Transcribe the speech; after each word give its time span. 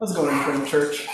How's 0.00 0.12
it 0.12 0.14
going, 0.14 0.40
Spring 0.42 0.64
Church? 0.64 1.08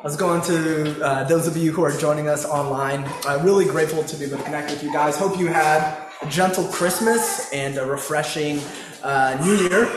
How's 0.00 0.14
it 0.14 0.20
going 0.20 0.40
to 0.42 1.04
uh, 1.04 1.24
those 1.24 1.48
of 1.48 1.56
you 1.56 1.72
who 1.72 1.82
are 1.82 1.90
joining 1.90 2.28
us 2.28 2.44
online? 2.44 3.04
I'm 3.24 3.44
really 3.44 3.64
grateful 3.64 4.04
to 4.04 4.16
be 4.16 4.26
able 4.26 4.36
to 4.38 4.44
connect 4.44 4.70
with 4.70 4.84
you 4.84 4.92
guys. 4.92 5.18
Hope 5.18 5.36
you 5.36 5.48
had 5.48 5.98
a 6.22 6.30
gentle 6.30 6.62
Christmas 6.68 7.52
and 7.52 7.76
a 7.76 7.84
refreshing 7.84 8.60
uh, 9.02 9.36
New 9.44 9.56
Year. 9.68 9.90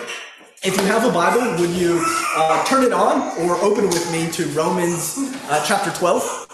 If 0.64 0.78
you 0.78 0.84
have 0.86 1.06
a 1.06 1.14
Bible, 1.14 1.62
would 1.62 1.70
you 1.70 2.04
uh, 2.36 2.66
turn 2.66 2.86
it 2.86 2.92
on 2.92 3.38
or 3.42 3.56
open 3.58 3.86
with 3.86 4.12
me 4.12 4.32
to 4.32 4.48
Romans 4.48 5.20
uh, 5.48 5.64
chapter 5.64 5.92
12? 5.92 6.48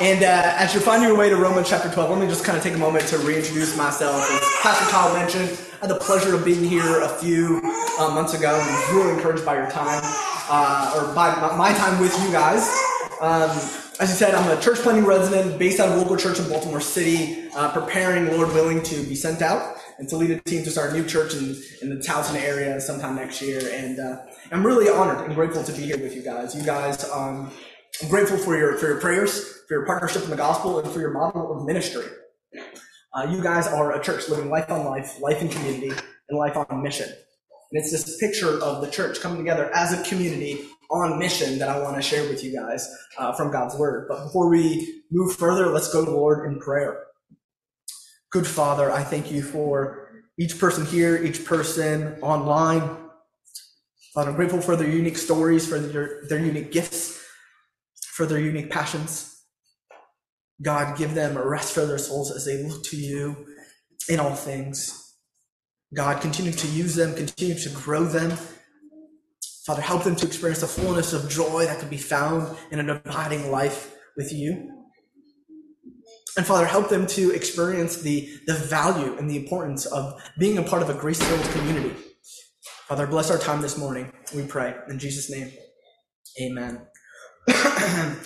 And 0.00 0.22
uh, 0.22 0.54
as 0.56 0.72
you're 0.72 0.84
finding 0.84 1.08
your 1.08 1.18
way 1.18 1.30
to 1.30 1.36
Romans 1.36 1.68
chapter 1.68 1.90
12, 1.90 2.10
let 2.10 2.20
me 2.20 2.28
just 2.28 2.44
kind 2.44 2.56
of 2.56 2.62
take 2.62 2.74
a 2.74 2.78
moment 2.78 3.08
to 3.08 3.18
reintroduce 3.18 3.76
myself. 3.76 4.22
As 4.30 4.62
Pastor 4.62 4.88
Kyle 4.92 5.12
mentioned, 5.14 5.58
I 5.82 5.86
had 5.86 5.90
the 5.90 5.98
pleasure 5.98 6.32
of 6.36 6.44
being 6.44 6.62
here 6.62 7.00
a 7.00 7.08
few 7.08 7.60
uh, 7.98 8.10
months 8.10 8.34
ago 8.34 8.54
and 8.54 8.66
was 8.66 8.92
really 8.92 9.14
encouraged 9.14 9.44
by 9.44 9.54
your 9.54 9.70
time, 9.70 10.02
uh, 10.48 10.94
or 10.96 11.14
by 11.14 11.34
my 11.56 11.72
time 11.72 12.00
with 12.00 12.12
you 12.24 12.32
guys. 12.32 12.68
Um, 13.20 13.50
as 14.00 14.10
you 14.10 14.16
said, 14.16 14.34
I'm 14.34 14.56
a 14.56 14.60
church 14.60 14.78
planting 14.78 15.04
resident 15.04 15.58
based 15.58 15.78
out 15.78 15.88
of 15.88 15.98
local 15.98 16.16
church 16.16 16.40
in 16.40 16.48
Baltimore 16.48 16.80
City, 16.80 17.48
uh, 17.54 17.70
preparing, 17.70 18.26
Lord 18.36 18.48
willing, 18.48 18.82
to 18.82 19.02
be 19.04 19.14
sent 19.14 19.40
out 19.40 19.76
and 19.98 20.08
to 20.08 20.16
lead 20.16 20.30
a 20.32 20.40
team 20.40 20.64
to 20.64 20.70
start 20.70 20.90
a 20.90 20.94
new 20.94 21.06
church 21.06 21.34
in, 21.34 21.56
in 21.82 21.90
the 21.90 22.02
Towson 22.04 22.34
area 22.34 22.80
sometime 22.80 23.14
next 23.14 23.40
year. 23.40 23.60
And 23.72 24.00
uh, 24.00 24.22
I'm 24.50 24.66
really 24.66 24.88
honored 24.88 25.24
and 25.24 25.34
grateful 25.34 25.62
to 25.62 25.72
be 25.72 25.82
here 25.82 25.98
with 25.98 26.16
you 26.16 26.22
guys. 26.22 26.56
You 26.56 26.64
guys, 26.64 27.08
um, 27.10 27.52
I'm 28.02 28.08
grateful 28.08 28.36
for 28.36 28.56
your 28.56 28.76
for 28.78 28.88
your 28.88 29.00
prayers, 29.00 29.60
for 29.68 29.74
your 29.76 29.86
partnership 29.86 30.24
in 30.24 30.30
the 30.30 30.36
gospel, 30.36 30.80
and 30.80 30.90
for 30.90 30.98
your 30.98 31.12
model 31.12 31.56
of 31.56 31.64
ministry. 31.64 32.04
Uh, 33.14 33.28
you 33.30 33.40
guys 33.40 33.68
are 33.68 33.92
a 33.92 34.02
church 34.02 34.28
living 34.28 34.50
life 34.50 34.68
on 34.70 34.84
life, 34.84 35.20
life 35.20 35.40
in 35.40 35.48
community, 35.48 35.92
and 36.28 36.36
life 36.36 36.56
on 36.56 36.82
mission. 36.82 37.08
And 37.70 37.80
it's 37.80 37.90
this 37.90 38.18
picture 38.18 38.62
of 38.62 38.80
the 38.80 38.90
church 38.90 39.20
coming 39.20 39.38
together 39.38 39.74
as 39.74 39.92
a 39.92 40.02
community 40.08 40.66
on 40.90 41.18
mission 41.18 41.58
that 41.58 41.68
I 41.68 41.80
want 41.80 41.96
to 41.96 42.02
share 42.02 42.28
with 42.28 42.44
you 42.44 42.52
guys 42.54 42.88
uh, 43.18 43.32
from 43.32 43.50
God's 43.50 43.76
word. 43.76 44.06
But 44.08 44.24
before 44.24 44.48
we 44.48 45.02
move 45.10 45.34
further, 45.36 45.68
let's 45.68 45.92
go 45.92 46.04
to 46.04 46.10
the 46.10 46.16
Lord 46.16 46.50
in 46.50 46.60
prayer. 46.60 47.04
Good 48.30 48.46
Father, 48.46 48.90
I 48.90 49.02
thank 49.02 49.32
you 49.32 49.42
for 49.42 50.08
each 50.38 50.58
person 50.58 50.86
here, 50.86 51.22
each 51.22 51.44
person 51.44 52.18
online. 52.20 52.82
Father, 54.12 54.30
I'm 54.30 54.36
grateful 54.36 54.60
for 54.60 54.76
their 54.76 54.88
unique 54.88 55.18
stories, 55.18 55.66
for 55.66 55.78
their, 55.78 56.22
their 56.28 56.38
unique 56.38 56.70
gifts 56.70 57.24
for 58.14 58.26
their 58.26 58.38
unique 58.38 58.70
passions. 58.70 59.42
God, 60.62 60.96
give 60.96 61.14
them 61.14 61.36
a 61.36 61.44
rest 61.44 61.74
for 61.74 61.84
their 61.84 61.98
souls 61.98 62.30
as 62.30 62.44
they 62.44 62.62
look 62.62 62.84
to 62.84 62.96
you 62.96 63.44
in 64.08 64.20
all 64.20 64.36
things. 64.36 65.03
God, 65.94 66.20
continue 66.20 66.52
to 66.52 66.66
use 66.68 66.96
them, 66.96 67.14
continue 67.14 67.54
to 67.54 67.68
grow 67.70 68.04
them. 68.04 68.36
Father, 69.64 69.80
help 69.80 70.02
them 70.02 70.16
to 70.16 70.26
experience 70.26 70.60
the 70.60 70.66
fullness 70.66 71.12
of 71.12 71.30
joy 71.30 71.64
that 71.66 71.78
can 71.78 71.88
be 71.88 71.96
found 71.96 72.56
in 72.70 72.80
an 72.80 72.90
abiding 72.90 73.50
life 73.50 73.94
with 74.16 74.32
you. 74.32 74.70
And 76.36 76.44
Father, 76.44 76.66
help 76.66 76.88
them 76.88 77.06
to 77.08 77.30
experience 77.30 78.02
the, 78.02 78.28
the 78.46 78.54
value 78.54 79.16
and 79.16 79.30
the 79.30 79.36
importance 79.36 79.86
of 79.86 80.20
being 80.36 80.58
a 80.58 80.62
part 80.64 80.82
of 80.82 80.90
a 80.90 80.94
grace 80.94 81.22
filled 81.22 81.44
community. 81.52 81.94
Father, 82.88 83.06
bless 83.06 83.30
our 83.30 83.38
time 83.38 83.62
this 83.62 83.78
morning, 83.78 84.12
we 84.34 84.44
pray. 84.44 84.74
In 84.88 84.98
Jesus' 84.98 85.30
name, 85.30 85.50
amen. 86.42 86.86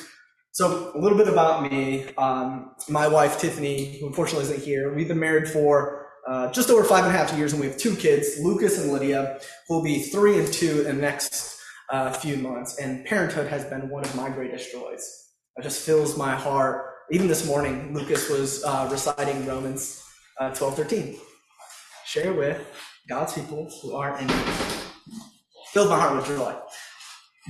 so 0.52 0.92
a 0.94 0.98
little 0.98 1.18
bit 1.18 1.28
about 1.28 1.70
me. 1.70 2.06
Um, 2.16 2.72
my 2.88 3.06
wife 3.06 3.38
Tiffany, 3.38 3.98
who 4.00 4.06
unfortunately 4.06 4.44
isn't 4.44 4.64
here, 4.64 4.94
we've 4.94 5.06
been 5.06 5.20
married 5.20 5.48
for 5.48 6.07
uh, 6.26 6.50
just 6.52 6.70
over 6.70 6.84
five 6.84 7.04
and 7.04 7.14
a 7.14 7.18
half 7.18 7.36
years, 7.36 7.52
and 7.52 7.60
we 7.60 7.68
have 7.68 7.76
two 7.76 7.94
kids, 7.96 8.38
Lucas 8.40 8.78
and 8.78 8.92
Lydia, 8.92 9.40
who 9.66 9.76
will 9.76 9.84
be 9.84 10.02
three 10.02 10.38
and 10.38 10.52
two 10.52 10.80
in 10.80 10.96
the 10.96 11.02
next 11.02 11.58
uh, 11.90 12.12
few 12.12 12.36
months. 12.36 12.78
And 12.78 13.04
parenthood 13.04 13.48
has 13.48 13.64
been 13.64 13.88
one 13.88 14.04
of 14.04 14.14
my 14.14 14.28
greatest 14.30 14.72
joys. 14.72 15.30
It 15.56 15.62
just 15.62 15.84
fills 15.84 16.16
my 16.16 16.34
heart. 16.34 16.84
Even 17.10 17.26
this 17.26 17.46
morning, 17.46 17.94
Lucas 17.94 18.28
was 18.28 18.62
uh, 18.64 18.88
reciting 18.90 19.46
Romans 19.46 20.04
uh, 20.38 20.54
12, 20.54 20.76
13. 20.76 21.16
Share 22.04 22.32
with 22.32 22.60
God's 23.08 23.32
people 23.32 23.70
who 23.82 23.94
are 23.94 24.18
in 24.18 24.26
need. 24.26 24.44
Fills 25.72 25.88
my 25.88 25.98
heart 25.98 26.16
with 26.16 26.26
joy. 26.26 26.54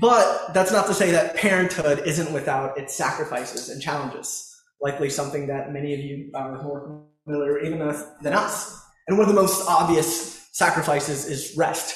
But 0.00 0.54
that's 0.54 0.70
not 0.70 0.86
to 0.86 0.94
say 0.94 1.10
that 1.10 1.34
parenthood 1.34 2.02
isn't 2.06 2.32
without 2.32 2.78
its 2.78 2.96
sacrifices 2.96 3.68
and 3.68 3.82
challenges. 3.82 4.44
Likely 4.80 5.10
something 5.10 5.48
that 5.48 5.72
many 5.72 5.92
of 5.92 6.00
you 6.00 6.30
are 6.34 6.62
more 6.62 7.06
familiar 7.28 7.60
even 7.60 7.78
than 8.22 8.32
us. 8.32 8.82
And 9.06 9.18
one 9.18 9.28
of 9.28 9.34
the 9.34 9.40
most 9.40 9.68
obvious 9.68 10.48
sacrifices 10.52 11.26
is 11.26 11.54
rest. 11.56 11.94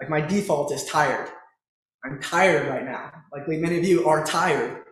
Like 0.00 0.10
my 0.10 0.20
default 0.20 0.72
is 0.72 0.84
tired. 0.84 1.28
I'm 2.04 2.20
tired 2.20 2.68
right 2.68 2.84
now. 2.84 3.12
Likely 3.32 3.58
many 3.58 3.78
of 3.78 3.84
you 3.84 4.08
are 4.08 4.24
tired. 4.24 4.82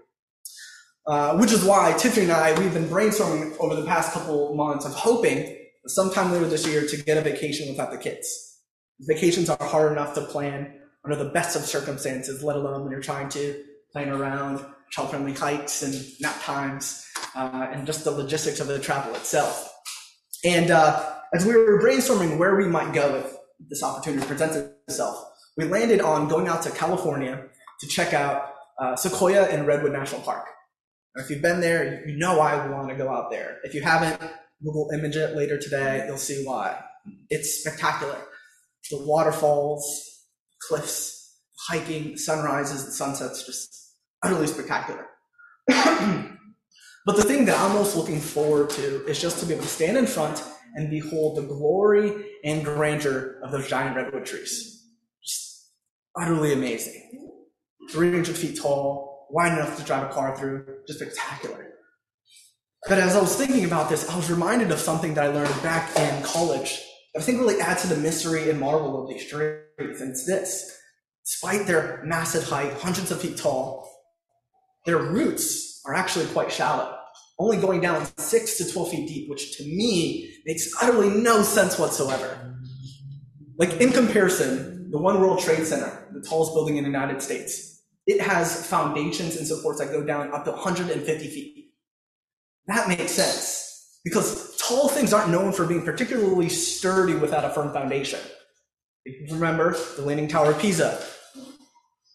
Uh, 1.06 1.36
which 1.38 1.50
is 1.50 1.64
why 1.64 1.92
Tiffany 1.98 2.24
and 2.24 2.32
I, 2.32 2.56
we've 2.58 2.72
been 2.72 2.88
brainstorming 2.88 3.56
over 3.58 3.74
the 3.74 3.86
past 3.86 4.12
couple 4.12 4.54
months 4.54 4.84
of 4.84 4.92
hoping 4.92 5.56
sometime 5.86 6.30
later 6.30 6.46
this 6.46 6.66
year 6.66 6.86
to 6.86 6.96
get 7.02 7.16
a 7.16 7.22
vacation 7.22 7.68
without 7.68 7.90
the 7.90 7.98
kids. 7.98 8.58
Vacations 9.00 9.48
are 9.48 9.66
hard 9.66 9.92
enough 9.92 10.14
to 10.14 10.20
plan 10.20 10.78
under 11.04 11.16
the 11.16 11.30
best 11.30 11.56
of 11.56 11.62
circumstances, 11.62 12.44
let 12.44 12.54
alone 12.54 12.82
when 12.82 12.92
you're 12.92 13.00
trying 13.00 13.30
to 13.30 13.64
plan 13.92 14.10
around 14.10 14.64
child-friendly 14.90 15.32
hikes 15.32 15.82
and 15.82 15.94
nap 16.20 16.40
times 16.42 17.04
uh, 17.34 17.68
and 17.72 17.86
just 17.86 18.04
the 18.04 18.10
logistics 18.10 18.60
of 18.60 18.66
the 18.66 18.78
travel 18.78 19.14
itself. 19.14 19.69
And 20.44 20.70
uh, 20.70 21.14
as 21.34 21.44
we 21.44 21.54
were 21.54 21.80
brainstorming 21.80 22.38
where 22.38 22.56
we 22.56 22.66
might 22.66 22.92
go 22.92 23.16
if 23.16 23.36
this 23.68 23.82
opportunity 23.82 24.26
presents 24.26 24.56
itself, 24.88 25.24
we 25.56 25.64
landed 25.64 26.00
on 26.00 26.28
going 26.28 26.48
out 26.48 26.62
to 26.62 26.70
California 26.70 27.44
to 27.80 27.86
check 27.86 28.14
out 28.14 28.54
uh, 28.78 28.96
Sequoia 28.96 29.44
and 29.44 29.66
Redwood 29.66 29.92
National 29.92 30.20
Park. 30.22 30.46
If 31.16 31.28
you've 31.28 31.42
been 31.42 31.60
there, 31.60 32.06
you 32.08 32.16
know 32.16 32.40
I 32.40 32.66
want 32.68 32.88
to 32.88 32.94
go 32.94 33.10
out 33.10 33.30
there. 33.30 33.58
If 33.64 33.74
you 33.74 33.82
haven't, 33.82 34.20
Google 34.62 34.90
image 34.94 35.16
it 35.16 35.36
later 35.36 35.58
today, 35.58 36.04
you'll 36.06 36.18
see 36.18 36.44
why. 36.44 36.82
It's 37.28 37.60
spectacular. 37.60 38.16
The 38.90 39.04
waterfalls, 39.04 40.26
cliffs, 40.68 41.36
hiking, 41.68 42.16
sunrises, 42.16 42.84
and 42.84 42.92
sunsets, 42.92 43.44
just 43.44 43.94
utterly 44.22 44.46
spectacular. 44.46 45.06
but 47.06 47.16
the 47.16 47.24
thing 47.24 47.44
that 47.46 47.58
I'm 47.58 47.74
most 47.74 47.96
looking 47.96 48.20
forward 48.20 48.70
to 48.70 49.06
is 49.06 49.20
just 49.20 49.40
to 49.40 49.46
be 49.46 49.54
able 49.54 49.64
to 49.64 49.68
stand 49.68 49.96
in 49.96 50.06
front 50.06 50.42
and 50.74 50.90
behold 50.90 51.36
the 51.36 51.42
glory 51.42 52.12
and 52.44 52.64
grandeur 52.64 53.40
of 53.42 53.50
those 53.52 53.68
giant 53.68 53.96
redwood 53.96 54.26
trees. 54.26 54.86
Just 55.22 55.72
utterly 56.16 56.52
amazing. 56.52 57.36
300 57.90 58.36
feet 58.36 58.60
tall, 58.60 59.26
wide 59.30 59.52
enough 59.52 59.76
to 59.76 59.82
drive 59.82 60.10
a 60.10 60.12
car 60.12 60.36
through, 60.36 60.64
just 60.86 61.00
spectacular. 61.00 61.66
But 62.88 62.98
as 62.98 63.16
I 63.16 63.20
was 63.20 63.34
thinking 63.34 63.64
about 63.64 63.90
this, 63.90 64.08
I 64.08 64.16
was 64.16 64.30
reminded 64.30 64.70
of 64.70 64.78
something 64.78 65.14
that 65.14 65.24
I 65.24 65.28
learned 65.28 65.62
back 65.62 65.94
in 65.96 66.22
college 66.22 66.80
I 67.16 67.20
think 67.20 67.40
really 67.40 67.60
adds 67.60 67.82
to 67.82 67.88
the 67.88 68.00
mystery 68.00 68.50
and 68.50 68.60
marvel 68.60 69.02
of 69.02 69.08
these 69.08 69.28
trees. 69.28 70.00
And 70.00 70.10
it's 70.10 70.26
this 70.26 70.76
despite 71.24 71.66
their 71.66 72.02
massive 72.04 72.44
height, 72.44 72.72
hundreds 72.74 73.10
of 73.10 73.20
feet 73.20 73.36
tall, 73.36 73.88
their 74.86 74.98
roots 74.98 75.69
are 75.84 75.94
actually 75.94 76.26
quite 76.26 76.52
shallow, 76.52 76.96
only 77.38 77.56
going 77.56 77.80
down 77.80 78.06
six 78.18 78.58
to 78.58 78.70
12 78.70 78.90
feet 78.90 79.08
deep, 79.08 79.30
which 79.30 79.56
to 79.56 79.64
me 79.64 80.32
makes 80.46 80.72
utterly 80.82 81.08
no 81.08 81.42
sense 81.42 81.78
whatsoever. 81.78 82.58
Like, 83.58 83.80
in 83.80 83.92
comparison, 83.92 84.90
the 84.90 84.98
One 84.98 85.20
World 85.20 85.40
Trade 85.40 85.66
Center, 85.66 86.08
the 86.12 86.20
tallest 86.20 86.52
building 86.54 86.76
in 86.76 86.84
the 86.84 86.90
United 86.90 87.22
States, 87.22 87.82
it 88.06 88.20
has 88.20 88.66
foundations 88.66 89.36
and 89.36 89.46
supports 89.46 89.78
that 89.80 89.92
go 89.92 90.02
down 90.02 90.32
up 90.32 90.44
to 90.44 90.50
150 90.50 91.28
feet. 91.28 91.72
That 92.66 92.88
makes 92.88 93.12
sense 93.12 94.00
because 94.04 94.56
tall 94.56 94.88
things 94.88 95.12
aren't 95.12 95.30
known 95.30 95.52
for 95.52 95.66
being 95.66 95.84
particularly 95.84 96.48
sturdy 96.48 97.14
without 97.14 97.44
a 97.44 97.50
firm 97.50 97.72
foundation. 97.72 98.20
Remember 99.30 99.76
the 99.96 100.02
Leaning 100.02 100.28
Tower 100.28 100.52
of 100.52 100.58
Pisa? 100.58 101.02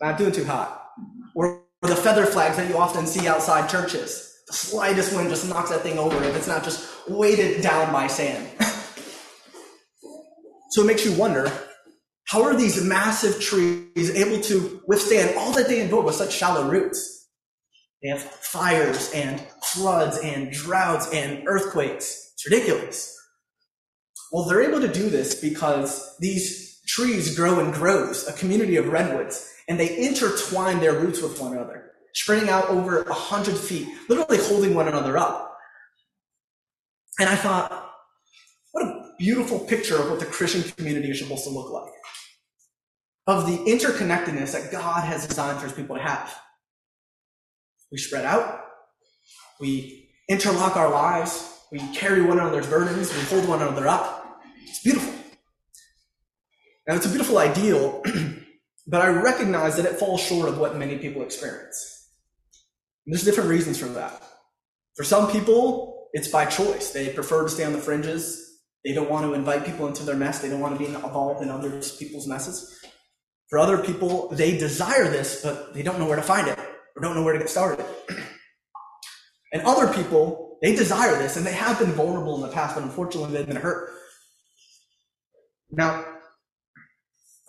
Not 0.01 0.17
doing 0.17 0.31
too 0.31 0.45
hot. 0.45 0.89
Or 1.35 1.64
the 1.85 1.95
feather 1.95 2.25
flags 2.25 2.57
that 2.57 2.69
you 2.69 2.77
often 2.77 3.05
see 3.05 3.27
outside 3.27 3.69
churches. 3.69 4.33
The 4.47 4.53
slightest 4.53 5.15
wind 5.15 5.29
just 5.29 5.49
knocks 5.49 5.69
that 5.69 5.81
thing 5.81 5.97
over 5.97 6.23
if 6.23 6.35
it's 6.35 6.47
not 6.47 6.63
just 6.63 7.09
weighted 7.09 7.61
down 7.61 7.91
by 7.91 8.07
sand. 8.07 8.47
so 10.71 10.83
it 10.83 10.85
makes 10.85 11.05
you 11.05 11.13
wonder 11.13 11.51
how 12.27 12.43
are 12.43 12.55
these 12.55 12.83
massive 12.83 13.39
trees 13.39 14.11
able 14.15 14.41
to 14.41 14.81
withstand 14.87 15.37
all 15.37 15.51
that 15.53 15.67
they 15.67 15.81
endure 15.81 16.03
with 16.03 16.15
such 16.15 16.33
shallow 16.33 16.67
roots? 16.67 17.29
They 18.01 18.09
have 18.09 18.21
fires 18.21 19.11
and 19.13 19.41
floods 19.63 20.17
and 20.23 20.51
droughts 20.51 21.11
and 21.11 21.43
earthquakes. 21.47 22.31
It's 22.33 22.49
ridiculous. 22.49 23.15
Well, 24.31 24.45
they're 24.45 24.63
able 24.63 24.81
to 24.81 24.91
do 24.91 25.09
this 25.09 25.35
because 25.35 26.15
these 26.19 26.81
trees 26.87 27.35
grow 27.35 27.59
in 27.59 27.71
groves, 27.71 28.27
a 28.27 28.33
community 28.33 28.75
of 28.77 28.87
redwoods, 28.87 29.51
and 29.67 29.79
they 29.79 29.97
intertwine 30.07 30.79
their 30.81 30.93
roots 30.99 31.21
with 31.21 31.39
one 31.41 31.53
another, 31.53 31.91
spreading 32.13 32.49
out 32.49 32.69
over 32.69 33.03
a 33.03 33.13
hundred 33.13 33.57
feet, 33.57 33.87
literally 34.09 34.37
holding 34.43 34.75
one 34.75 34.87
another 34.87 35.17
up. 35.17 35.57
And 37.19 37.29
I 37.29 37.35
thought, 37.35 37.91
what 38.73 38.85
a 38.85 39.11
beautiful 39.19 39.59
picture 39.59 39.97
of 39.97 40.09
what 40.11 40.19
the 40.19 40.25
Christian 40.27 40.63
community 40.73 41.11
is 41.11 41.19
supposed 41.19 41.45
to 41.45 41.51
look 41.51 41.71
like. 41.71 41.93
of 43.27 43.47
the 43.47 43.57
interconnectedness 43.71 44.53
that 44.53 44.71
God 44.71 45.03
has 45.05 45.27
designed 45.27 45.59
for 45.59 45.65
his 45.67 45.73
people 45.75 45.95
to 45.95 46.01
have. 46.01 46.35
We 47.91 47.97
spread 47.99 48.25
out, 48.25 48.65
we 49.61 50.09
interlock 50.29 50.77
our 50.77 50.91
lives, 50.91 51.59
we 51.71 51.79
carry 51.93 52.21
one 52.23 52.39
another's 52.39 52.67
burdens, 52.67 53.13
we 53.13 53.21
hold 53.23 53.47
one 53.49 53.61
another 53.61 53.87
up. 53.87 54.39
It's 54.65 54.83
beautiful. 54.83 55.13
Now, 56.87 56.95
it's 56.95 57.05
a 57.05 57.09
beautiful 57.09 57.37
ideal, 57.39 58.03
but 58.87 59.01
I 59.01 59.07
recognize 59.07 59.77
that 59.77 59.85
it 59.85 59.99
falls 59.99 60.21
short 60.21 60.47
of 60.47 60.57
what 60.57 60.75
many 60.75 60.97
people 60.97 61.23
experience. 61.23 62.09
And 63.05 63.13
there's 63.13 63.23
different 63.23 63.49
reasons 63.49 63.79
for 63.79 63.85
that. 63.87 64.21
For 64.95 65.03
some 65.03 65.31
people, 65.31 66.07
it's 66.13 66.27
by 66.27 66.45
choice. 66.45 66.91
They 66.91 67.09
prefer 67.09 67.43
to 67.43 67.49
stay 67.49 67.65
on 67.65 67.73
the 67.73 67.79
fringes. 67.79 68.41
They 68.83 68.93
don't 68.93 69.09
want 69.09 69.25
to 69.25 69.33
invite 69.33 69.65
people 69.65 69.87
into 69.87 70.03
their 70.03 70.15
mess. 70.15 70.39
They 70.39 70.49
don't 70.49 70.59
want 70.59 70.77
to 70.77 70.79
be 70.79 70.85
involved 70.85 71.41
in 71.41 71.49
other 71.49 71.81
people's 71.99 72.27
messes. 72.27 72.79
For 73.49 73.59
other 73.59 73.77
people, 73.77 74.29
they 74.29 74.57
desire 74.57 75.09
this, 75.09 75.41
but 75.43 75.73
they 75.73 75.83
don't 75.83 75.99
know 75.99 76.05
where 76.05 76.15
to 76.15 76.21
find 76.21 76.47
it 76.47 76.57
or 76.95 77.01
don't 77.01 77.15
know 77.15 77.23
where 77.23 77.33
to 77.33 77.39
get 77.39 77.49
started. 77.49 77.85
and 79.53 79.61
other 79.63 79.91
people, 79.93 80.57
they 80.61 80.75
desire 80.75 81.17
this 81.17 81.37
and 81.37 81.45
they 81.45 81.53
have 81.53 81.77
been 81.79 81.91
vulnerable 81.91 82.35
in 82.35 82.41
the 82.41 82.53
past, 82.53 82.75
but 82.75 82.83
unfortunately 82.83 83.33
they've 83.33 83.47
been 83.47 83.55
hurt. 83.55 83.89
Now, 85.71 86.05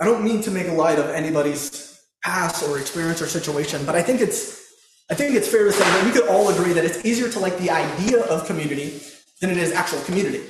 I 0.01 0.05
don't 0.05 0.25
mean 0.25 0.43
to 0.43 0.51
make 0.51 0.69
a 0.69 0.73
light 0.73 0.99
of 0.99 1.07
anybody's 1.11 2.01
past 2.23 2.63
or 2.69 2.79
experience 2.79 3.23
or 3.23 3.27
situation, 3.27 3.85
but 3.87 3.95
I 3.95 4.03
think 4.03 4.21
it's 4.21 4.63
I 5.09 5.15
think 5.15 5.37
it's 5.37 5.49
fair 5.49 5.65
to 5.65 5.73
say 5.73 5.85
that 5.85 6.05
we 6.05 6.11
could 6.11 6.29
all 6.29 6.49
agree 6.49 6.73
that 6.73 6.85
it's 6.85 7.05
easier 7.05 7.31
to 7.31 7.39
like 7.39 7.57
the 7.59 7.71
idea 7.71 8.23
of 8.25 8.47
community 8.47 9.01
than 9.41 9.51
it 9.51 9.57
is 9.57 9.73
actual 9.73 10.01
community. 10.01 10.43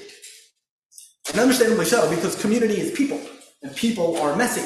And 1.28 1.38
understandably 1.38 1.84
so, 1.84 2.08
because 2.08 2.40
community 2.40 2.81
is 2.81 2.93
people, 2.93 3.20
and 3.62 3.75
people 3.76 4.16
are 4.19 4.34
messy. 4.34 4.64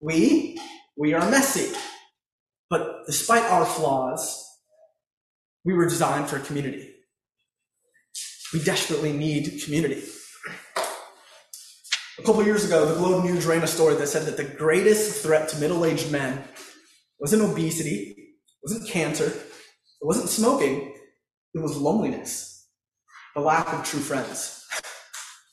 We, 0.00 0.58
we 0.96 1.14
are 1.14 1.30
messy. 1.30 1.76
But 2.70 3.06
despite 3.06 3.42
our 3.44 3.64
flaws, 3.64 4.44
we 5.64 5.72
were 5.72 5.86
designed 5.86 6.28
for 6.28 6.38
community. 6.38 6.94
We 8.52 8.62
desperately 8.62 9.12
need 9.12 9.62
community. 9.64 10.02
A 12.18 12.22
couple 12.22 12.42
years 12.44 12.64
ago, 12.64 12.86
the 12.86 12.94
Globe 12.94 13.24
News 13.24 13.44
ran 13.44 13.62
a 13.62 13.66
story 13.66 13.94
that 13.94 14.06
said 14.06 14.24
that 14.24 14.38
the 14.38 14.44
greatest 14.44 15.22
threat 15.22 15.50
to 15.50 15.58
middle 15.58 15.84
aged 15.84 16.10
men 16.10 16.42
wasn't 17.18 17.42
obesity, 17.42 18.36
wasn't 18.62 18.88
cancer, 18.88 19.26
it 19.26 20.00
wasn't 20.00 20.30
smoking, 20.30 20.94
it 21.52 21.60
was 21.60 21.76
loneliness, 21.76 22.68
the 23.34 23.42
lack 23.42 23.70
of 23.70 23.84
true 23.84 24.00
friends. 24.00 24.64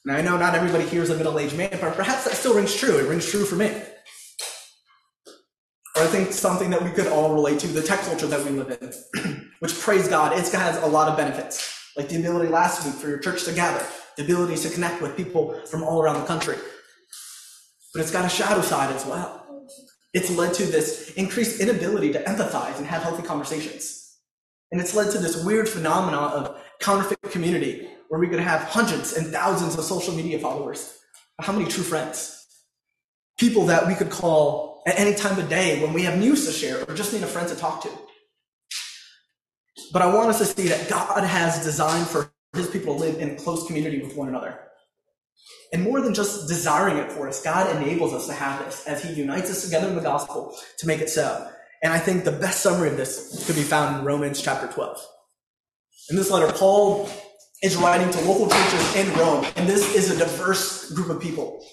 Now, 0.05 0.15
I 0.15 0.21
know 0.21 0.37
not 0.37 0.55
everybody 0.55 0.85
here 0.85 1.03
is 1.03 1.09
a 1.09 1.17
middle 1.17 1.37
aged 1.37 1.57
man, 1.57 1.77
but 1.81 1.95
perhaps 1.95 2.23
that 2.23 2.33
still 2.33 2.55
rings 2.55 2.73
true. 2.73 2.97
It 2.97 3.09
rings 3.09 3.29
true 3.29 3.43
for 3.43 3.55
me. 3.55 3.67
Or 5.97 6.03
I 6.03 6.07
think 6.07 6.31
something 6.31 6.69
that 6.69 6.81
we 6.81 6.91
could 6.91 7.07
all 7.07 7.33
relate 7.33 7.59
to 7.59 7.67
the 7.67 7.81
tech 7.81 7.99
culture 8.01 8.27
that 8.27 8.43
we 8.45 8.51
live 8.51 8.77
in, 8.81 9.51
which, 9.59 9.77
praise 9.77 10.07
God, 10.07 10.31
it 10.31 10.49
has 10.53 10.81
a 10.81 10.87
lot 10.87 11.09
of 11.09 11.17
benefits, 11.17 11.91
like 11.97 12.07
the 12.07 12.19
ability 12.19 12.49
last 12.49 12.85
week 12.85 12.95
for 12.95 13.09
your 13.09 13.19
church 13.19 13.43
to 13.43 13.51
gather 13.51 13.85
the 14.15 14.23
ability 14.23 14.55
to 14.57 14.69
connect 14.69 15.01
with 15.01 15.17
people 15.17 15.59
from 15.65 15.83
all 15.83 16.01
around 16.01 16.19
the 16.19 16.25
country. 16.25 16.55
But 17.93 18.01
it's 18.01 18.11
got 18.11 18.25
a 18.25 18.29
shadow 18.29 18.61
side 18.61 18.93
as 18.95 19.05
well. 19.05 19.67
It's 20.13 20.29
led 20.29 20.53
to 20.55 20.65
this 20.65 21.13
increased 21.13 21.59
inability 21.59 22.13
to 22.13 22.23
empathize 22.23 22.77
and 22.77 22.85
have 22.85 23.03
healthy 23.03 23.23
conversations. 23.23 24.17
And 24.71 24.81
it's 24.81 24.95
led 24.95 25.11
to 25.11 25.19
this 25.19 25.43
weird 25.43 25.69
phenomena 25.69 26.17
of 26.17 26.61
counterfeit 26.79 27.21
community 27.31 27.87
where 28.09 28.19
we 28.19 28.27
could 28.27 28.39
have 28.39 28.61
hundreds 28.61 29.13
and 29.13 29.27
thousands 29.27 29.77
of 29.77 29.83
social 29.83 30.13
media 30.13 30.39
followers. 30.39 30.99
But 31.37 31.45
how 31.47 31.53
many 31.53 31.65
true 31.65 31.83
friends? 31.83 32.45
People 33.39 33.65
that 33.67 33.87
we 33.87 33.95
could 33.95 34.09
call 34.09 34.83
at 34.85 34.99
any 34.99 35.15
time 35.15 35.39
of 35.39 35.49
day 35.49 35.81
when 35.81 35.93
we 35.93 36.03
have 36.03 36.19
news 36.19 36.45
to 36.45 36.51
share 36.51 36.83
or 36.87 36.93
just 36.93 37.13
need 37.13 37.23
a 37.23 37.27
friend 37.27 37.47
to 37.49 37.55
talk 37.55 37.81
to. 37.83 37.89
But 39.91 40.01
I 40.01 40.13
want 40.13 40.29
us 40.29 40.39
to 40.39 40.45
see 40.45 40.67
that 40.67 40.89
God 40.89 41.23
has 41.23 41.63
designed 41.63 42.07
for 42.07 42.31
his 42.53 42.67
people 42.67 42.97
live 42.97 43.19
in 43.19 43.35
close 43.35 43.65
community 43.65 44.01
with 44.01 44.15
one 44.15 44.29
another. 44.29 44.59
And 45.71 45.83
more 45.83 46.01
than 46.01 46.13
just 46.13 46.47
desiring 46.47 46.97
it 46.97 47.11
for 47.11 47.27
us, 47.27 47.41
God 47.41 47.75
enables 47.75 48.13
us 48.13 48.27
to 48.27 48.33
have 48.33 48.63
this 48.63 48.85
as 48.85 49.03
He 49.03 49.13
unites 49.13 49.49
us 49.49 49.65
together 49.65 49.87
in 49.89 49.95
the 49.95 50.01
gospel 50.01 50.55
to 50.77 50.87
make 50.87 51.01
it 51.01 51.09
so. 51.09 51.49
And 51.81 51.91
I 51.91 51.97
think 51.97 52.23
the 52.23 52.31
best 52.31 52.61
summary 52.61 52.89
of 52.89 52.97
this 52.97 53.43
could 53.47 53.55
be 53.55 53.63
found 53.63 53.99
in 53.99 54.05
Romans 54.05 54.41
chapter 54.41 54.67
12. 54.67 55.01
In 56.11 56.15
this 56.15 56.29
letter, 56.29 56.51
Paul 56.53 57.09
is 57.63 57.75
writing 57.75 58.11
to 58.11 58.21
local 58.21 58.49
churches 58.49 58.95
in 58.95 59.11
Rome, 59.17 59.45
and 59.55 59.67
this 59.67 59.95
is 59.95 60.11
a 60.11 60.17
diverse 60.17 60.91
group 60.91 61.09
of 61.09 61.19
people. 61.19 61.65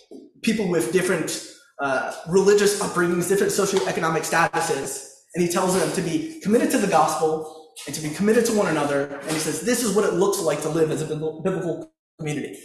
People 0.42 0.68
with 0.68 0.92
different 0.92 1.46
uh, 1.78 2.14
religious 2.28 2.80
upbringings, 2.80 3.28
different 3.28 3.52
socioeconomic 3.52 4.28
statuses. 4.28 5.08
And 5.34 5.44
he 5.44 5.52
tells 5.52 5.78
them 5.78 5.92
to 5.92 6.00
be 6.00 6.40
committed 6.40 6.70
to 6.70 6.78
the 6.78 6.86
gospel 6.86 7.59
and 7.86 7.94
to 7.94 8.02
be 8.02 8.10
committed 8.10 8.44
to 8.46 8.52
one 8.52 8.68
another. 8.68 9.06
And 9.22 9.30
he 9.30 9.38
says, 9.38 9.62
this 9.62 9.82
is 9.82 9.94
what 9.94 10.04
it 10.04 10.14
looks 10.14 10.40
like 10.40 10.62
to 10.62 10.68
live 10.68 10.90
as 10.90 11.02
a 11.02 11.06
biblical 11.06 11.92
community. 12.18 12.58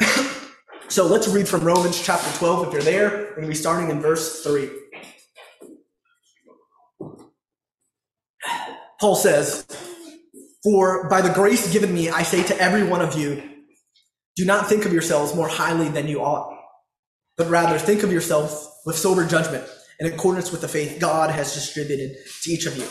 so 0.88 1.06
let's 1.06 1.28
read 1.28 1.48
from 1.48 1.62
Romans 1.62 2.00
chapter 2.00 2.30
12. 2.38 2.68
If 2.68 2.72
you're 2.72 2.82
there, 2.82 3.10
we're 3.10 3.30
going 3.30 3.42
to 3.42 3.48
be 3.48 3.54
starting 3.54 3.90
in 3.90 4.00
verse 4.00 4.42
3. 4.42 4.70
Paul 9.00 9.14
says, 9.14 9.66
For 10.64 11.08
by 11.08 11.20
the 11.20 11.32
grace 11.32 11.72
given 11.72 11.94
me, 11.94 12.10
I 12.10 12.22
say 12.22 12.42
to 12.44 12.60
every 12.60 12.82
one 12.82 13.00
of 13.00 13.16
you, 13.16 13.42
do 14.36 14.44
not 14.44 14.68
think 14.68 14.84
of 14.84 14.92
yourselves 14.92 15.34
more 15.34 15.48
highly 15.48 15.88
than 15.88 16.06
you 16.06 16.20
ought, 16.20 16.56
but 17.36 17.48
rather 17.48 17.78
think 17.78 18.02
of 18.02 18.12
yourselves 18.12 18.68
with 18.86 18.96
sober 18.96 19.26
judgment 19.26 19.64
in 20.00 20.06
accordance 20.06 20.52
with 20.52 20.60
the 20.60 20.68
faith 20.68 21.00
God 21.00 21.30
has 21.30 21.54
distributed 21.54 22.16
to 22.42 22.50
each 22.50 22.66
of 22.66 22.76
you. 22.76 22.86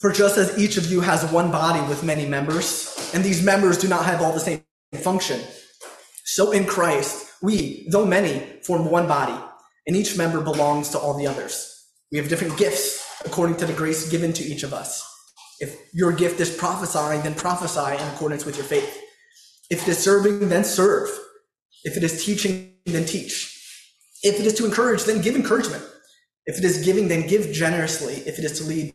For 0.00 0.10
just 0.10 0.38
as 0.38 0.58
each 0.58 0.78
of 0.78 0.90
you 0.90 1.02
has 1.02 1.30
one 1.30 1.50
body 1.50 1.86
with 1.86 2.02
many 2.02 2.26
members, 2.26 3.10
and 3.12 3.22
these 3.22 3.42
members 3.42 3.76
do 3.76 3.86
not 3.86 4.06
have 4.06 4.22
all 4.22 4.32
the 4.32 4.40
same 4.40 4.62
function, 4.94 5.40
so 6.24 6.52
in 6.52 6.64
Christ, 6.64 7.26
we, 7.42 7.86
though 7.90 8.06
many, 8.06 8.60
form 8.62 8.90
one 8.90 9.06
body, 9.06 9.38
and 9.86 9.96
each 9.96 10.16
member 10.16 10.40
belongs 10.40 10.88
to 10.90 10.98
all 10.98 11.18
the 11.18 11.26
others. 11.26 11.66
We 12.10 12.18
have 12.18 12.28
different 12.28 12.56
gifts 12.56 13.04
according 13.26 13.56
to 13.56 13.66
the 13.66 13.74
grace 13.74 14.08
given 14.08 14.32
to 14.34 14.42
each 14.42 14.62
of 14.62 14.72
us. 14.72 15.04
If 15.58 15.76
your 15.92 16.12
gift 16.12 16.40
is 16.40 16.54
prophesying, 16.56 17.22
then 17.22 17.34
prophesy 17.34 18.02
in 18.02 18.08
accordance 18.14 18.46
with 18.46 18.56
your 18.56 18.64
faith. 18.64 18.98
If 19.68 19.82
it 19.82 19.88
is 19.88 19.98
serving, 19.98 20.48
then 20.48 20.64
serve. 20.64 21.10
If 21.84 21.98
it 21.98 22.04
is 22.04 22.24
teaching, 22.24 22.76
then 22.86 23.04
teach. 23.04 23.54
If 24.22 24.40
it 24.40 24.46
is 24.46 24.54
to 24.54 24.64
encourage, 24.64 25.04
then 25.04 25.20
give 25.20 25.36
encouragement. 25.36 25.84
If 26.46 26.56
it 26.58 26.64
is 26.64 26.84
giving, 26.84 27.08
then 27.08 27.26
give 27.26 27.52
generously. 27.52 28.14
If 28.26 28.38
it 28.38 28.44
is 28.44 28.58
to 28.60 28.64
lead, 28.64 28.94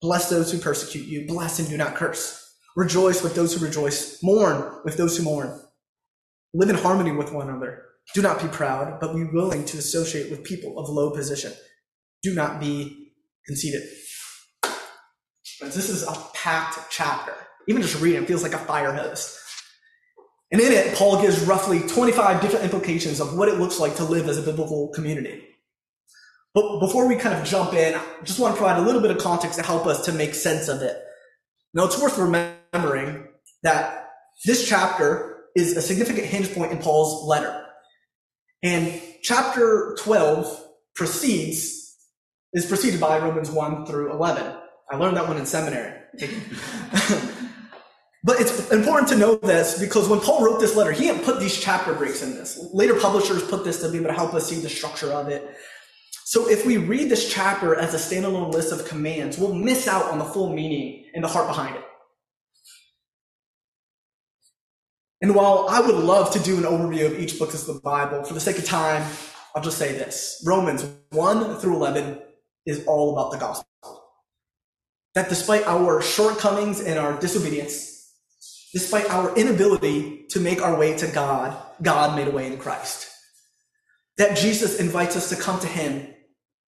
Bless 0.00 0.28
those 0.28 0.52
who 0.52 0.58
persecute 0.58 1.06
you. 1.06 1.26
Bless 1.26 1.58
and 1.58 1.68
do 1.68 1.76
not 1.76 1.94
curse. 1.94 2.42
Rejoice 2.76 3.22
with 3.22 3.34
those 3.34 3.54
who 3.54 3.64
rejoice. 3.64 4.22
Mourn 4.22 4.80
with 4.84 4.96
those 4.96 5.16
who 5.16 5.24
mourn. 5.24 5.60
Live 6.52 6.68
in 6.68 6.76
harmony 6.76 7.12
with 7.12 7.32
one 7.32 7.48
another. 7.48 7.82
Do 8.14 8.22
not 8.22 8.40
be 8.40 8.48
proud, 8.48 9.00
but 9.00 9.14
be 9.14 9.24
willing 9.24 9.64
to 9.64 9.78
associate 9.78 10.30
with 10.30 10.44
people 10.44 10.78
of 10.78 10.88
low 10.88 11.10
position. 11.10 11.52
Do 12.22 12.34
not 12.34 12.60
be 12.60 13.12
conceited. 13.46 13.82
This 15.60 15.88
is 15.88 16.02
a 16.02 16.14
packed 16.34 16.78
chapter. 16.90 17.32
Even 17.68 17.82
just 17.82 18.00
reading 18.00 18.22
it 18.22 18.28
feels 18.28 18.42
like 18.42 18.52
a 18.52 18.58
fire 18.58 18.92
hose. 18.92 19.40
And 20.52 20.60
in 20.60 20.72
it, 20.72 20.94
Paul 20.94 21.20
gives 21.20 21.40
roughly 21.40 21.80
25 21.80 22.40
different 22.40 22.64
implications 22.64 23.20
of 23.20 23.36
what 23.36 23.48
it 23.48 23.58
looks 23.58 23.80
like 23.80 23.96
to 23.96 24.04
live 24.04 24.28
as 24.28 24.38
a 24.38 24.42
biblical 24.42 24.88
community. 24.94 25.42
But 26.56 26.80
before 26.80 27.06
we 27.06 27.16
kind 27.16 27.38
of 27.38 27.44
jump 27.44 27.74
in, 27.74 27.94
I 27.94 28.02
just 28.24 28.40
want 28.40 28.54
to 28.54 28.58
provide 28.58 28.78
a 28.78 28.82
little 28.82 29.02
bit 29.02 29.10
of 29.10 29.18
context 29.18 29.58
to 29.58 29.64
help 29.64 29.86
us 29.86 30.06
to 30.06 30.12
make 30.12 30.34
sense 30.34 30.68
of 30.68 30.80
it. 30.80 30.96
Now, 31.74 31.84
it's 31.84 32.00
worth 32.00 32.16
remembering 32.16 33.28
that 33.62 34.08
this 34.46 34.66
chapter 34.66 35.44
is 35.54 35.76
a 35.76 35.82
significant 35.82 36.26
hinge 36.26 36.54
point 36.54 36.72
in 36.72 36.78
Paul's 36.78 37.28
letter. 37.28 37.62
And 38.62 39.02
chapter 39.22 39.98
12 40.00 40.64
proceeds, 40.94 41.76
is 42.54 42.64
preceded 42.64 42.98
by 42.98 43.18
Romans 43.18 43.50
1 43.50 43.84
through 43.84 44.10
11. 44.12 44.50
I 44.90 44.96
learned 44.96 45.18
that 45.18 45.28
one 45.28 45.36
in 45.36 45.44
seminary. 45.44 45.92
but 48.24 48.40
it's 48.40 48.70
important 48.70 49.08
to 49.10 49.16
know 49.16 49.34
this 49.36 49.78
because 49.78 50.08
when 50.08 50.20
Paul 50.20 50.42
wrote 50.42 50.58
this 50.58 50.74
letter, 50.74 50.92
he 50.92 51.04
didn't 51.04 51.22
put 51.22 51.38
these 51.38 51.60
chapter 51.60 51.92
breaks 51.92 52.22
in 52.22 52.30
this. 52.30 52.58
Later 52.72 52.98
publishers 52.98 53.42
put 53.42 53.62
this 53.62 53.82
to 53.82 53.90
be 53.90 53.98
able 53.98 54.06
to 54.06 54.14
help 54.14 54.32
us 54.32 54.48
see 54.48 54.58
the 54.58 54.70
structure 54.70 55.12
of 55.12 55.28
it. 55.28 55.54
So 56.28 56.50
if 56.50 56.66
we 56.66 56.76
read 56.76 57.08
this 57.08 57.32
chapter 57.32 57.76
as 57.76 57.94
a 57.94 57.98
standalone 57.98 58.52
list 58.52 58.72
of 58.72 58.84
commands, 58.84 59.38
we'll 59.38 59.54
miss 59.54 59.86
out 59.86 60.10
on 60.10 60.18
the 60.18 60.24
full 60.24 60.52
meaning 60.52 61.04
and 61.14 61.22
the 61.22 61.28
heart 61.28 61.46
behind 61.46 61.76
it. 61.76 61.84
And 65.22 65.36
while 65.36 65.68
I 65.70 65.80
would 65.80 65.94
love 65.94 66.32
to 66.32 66.40
do 66.40 66.56
an 66.56 66.64
overview 66.64 67.06
of 67.06 67.20
each 67.20 67.38
book 67.38 67.54
of 67.54 67.64
the 67.64 67.74
Bible, 67.74 68.24
for 68.24 68.34
the 68.34 68.40
sake 68.40 68.58
of 68.58 68.64
time, 68.64 69.08
I'll 69.54 69.62
just 69.62 69.78
say 69.78 69.92
this. 69.92 70.42
Romans 70.44 70.84
1 71.12 71.58
through 71.58 71.76
11 71.76 72.20
is 72.66 72.84
all 72.86 73.12
about 73.12 73.30
the 73.30 73.38
gospel. 73.38 74.02
That 75.14 75.28
despite 75.28 75.64
our 75.68 76.02
shortcomings 76.02 76.80
and 76.80 76.98
our 76.98 77.16
disobedience, 77.20 78.12
despite 78.72 79.08
our 79.10 79.32
inability 79.36 80.26
to 80.30 80.40
make 80.40 80.60
our 80.60 80.76
way 80.76 80.96
to 80.96 81.06
God, 81.06 81.56
God 81.80 82.16
made 82.16 82.26
a 82.26 82.32
way 82.32 82.48
in 82.48 82.58
Christ. 82.58 83.10
That 84.18 84.36
Jesus 84.36 84.80
invites 84.80 85.14
us 85.14 85.28
to 85.28 85.36
come 85.36 85.60
to 85.60 85.68
Him, 85.68 86.14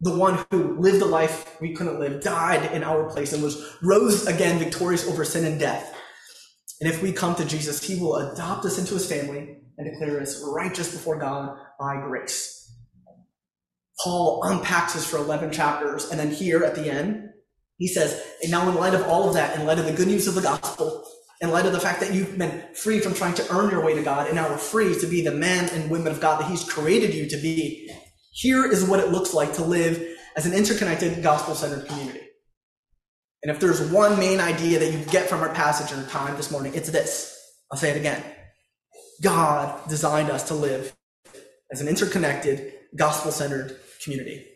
the 0.01 0.17
one 0.17 0.45
who 0.51 0.79
lived 0.79 1.03
a 1.03 1.07
life 1.07 1.61
we 1.61 1.75
couldn't 1.75 1.99
live, 1.99 2.23
died 2.23 2.73
in 2.73 2.85
our 2.85 3.11
place, 3.11 3.33
and 3.33 3.43
was 3.43 3.77
rose 3.83 4.27
again 4.27 4.59
victorious 4.59 5.09
over 5.09 5.25
sin 5.25 5.45
and 5.45 5.59
death. 5.59 5.95
And 6.81 6.89
if 6.89 7.03
we 7.03 7.13
come 7.13 7.35
to 7.35 7.45
Jesus, 7.45 7.83
He 7.83 8.01
will 8.01 8.17
adopt 8.17 8.65
us 8.65 8.79
into 8.79 8.95
His 8.95 9.11
family 9.11 9.59
and 9.77 9.91
declare 9.91 10.21
us 10.21 10.43
righteous 10.47 10.93
before 10.93 11.19
God 11.19 11.57
by 11.79 12.01
grace. 12.07 12.55
Paul 14.03 14.43
unpacks 14.45 14.95
this 14.95 15.05
for 15.05 15.17
11 15.17 15.51
chapters, 15.51 16.09
and 16.11 16.21
then 16.21 16.31
here 16.31 16.63
at 16.63 16.77
the 16.77 16.89
end, 16.91 17.31
he 17.79 17.89
says, 17.89 18.25
and 18.43 18.51
now 18.51 18.69
in 18.69 18.77
light 18.77 18.95
of 18.95 19.07
all 19.07 19.29
of 19.29 19.35
that, 19.35 19.59
in 19.59 19.67
light 19.67 19.79
of 19.79 19.87
the 19.87 19.93
good 19.93 20.09
news 20.09 20.27
of 20.27 20.35
the 20.35 20.41
gospel, 20.41 21.05
in 21.41 21.51
light 21.51 21.67
of 21.67 21.73
the 21.73 21.81
fact 21.81 22.01
that 22.01 22.13
you've 22.13 22.37
been 22.37 22.65
free 22.75 22.99
from 22.99 23.15
trying 23.15 23.35
to 23.35 23.47
earn 23.55 23.71
your 23.71 23.85
way 23.85 23.95
to 23.95 24.03
God 24.03 24.27
and 24.27 24.35
now 24.35 24.49
we're 24.49 24.59
free 24.59 24.99
to 24.99 25.07
be 25.07 25.23
the 25.23 25.31
men 25.31 25.69
and 25.73 25.91
women 25.91 26.13
of 26.13 26.21
God 26.21 26.41
that 26.41 26.51
He's 26.51 26.65
created 26.65 27.15
you 27.15 27.29
to 27.29 27.37
be, 27.37 27.89
here 28.39 28.71
is 28.71 28.85
what 28.85 29.01
it 29.01 29.09
looks 29.09 29.35
like 29.35 29.55
to 29.55 29.65
live 29.65 30.17
as 30.37 30.47
an 30.47 30.55
interconnected, 30.55 31.25
gospel 31.25 31.57
centered 31.57 31.89
community. 31.89 32.21
And 33.43 33.51
if 33.51 33.59
there's 33.59 33.91
one 33.91 34.17
main 34.17 34.39
idea 34.39 34.79
that 34.79 34.93
you 34.93 35.05
get 35.07 35.29
from 35.29 35.41
our 35.41 35.53
passage 35.53 35.91
and 35.97 36.09
time 36.09 36.37
this 36.37 36.53
morning, 36.53 36.73
it's 36.77 36.89
this. 36.89 37.37
I'll 37.73 37.79
say 37.79 37.91
it 37.91 37.97
again. 37.97 38.23
God 39.23 39.81
designed 39.89 40.31
us 40.31 40.47
to 40.49 40.55
live 40.55 40.95
as 41.73 41.81
an 41.81 41.89
interconnected, 41.89 42.75
gospel 42.97 43.33
centered 43.33 43.77
community. 44.05 44.47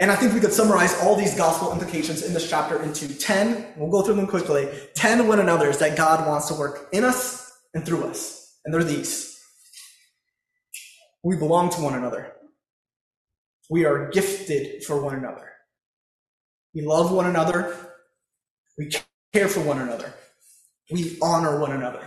And 0.00 0.10
I 0.10 0.16
think 0.16 0.34
we 0.34 0.40
could 0.40 0.52
summarize 0.52 1.00
all 1.02 1.14
these 1.14 1.36
gospel 1.36 1.72
implications 1.72 2.24
in 2.24 2.34
this 2.34 2.50
chapter 2.50 2.82
into 2.82 3.16
10, 3.16 3.74
we'll 3.76 3.92
go 3.92 4.02
through 4.02 4.16
them 4.16 4.26
quickly, 4.26 4.68
10 4.96 5.28
one 5.28 5.38
another's 5.38 5.78
that 5.78 5.96
God 5.96 6.26
wants 6.26 6.48
to 6.48 6.54
work 6.54 6.88
in 6.90 7.04
us 7.04 7.48
and 7.74 7.86
through 7.86 8.06
us. 8.06 8.58
And 8.64 8.74
they're 8.74 8.82
these. 8.82 9.40
We 11.22 11.36
belong 11.36 11.70
to 11.70 11.80
one 11.80 11.94
another. 11.94 12.32
We 13.70 13.84
are 13.84 14.10
gifted 14.10 14.84
for 14.84 15.00
one 15.00 15.14
another. 15.14 15.48
We 16.74 16.82
love 16.82 17.12
one 17.12 17.26
another. 17.26 17.74
We 18.76 18.90
care 19.32 19.48
for 19.48 19.60
one 19.60 19.78
another. 19.78 20.12
We 20.90 21.16
honor 21.22 21.60
one 21.60 21.72
another. 21.72 22.02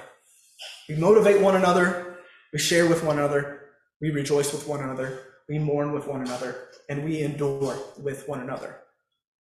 We 0.89 0.95
motivate 0.95 1.41
one 1.41 1.55
another. 1.55 2.17
We 2.51 2.59
share 2.59 2.87
with 2.87 3.03
one 3.03 3.17
another. 3.17 3.61
We 4.01 4.11
rejoice 4.11 4.51
with 4.51 4.67
one 4.67 4.81
another. 4.81 5.19
We 5.47 5.57
mourn 5.57 5.93
with 5.93 6.07
one 6.07 6.21
another 6.21 6.69
and 6.89 7.03
we 7.03 7.21
endure 7.21 7.77
with 7.97 8.27
one 8.27 8.41
another, 8.41 8.77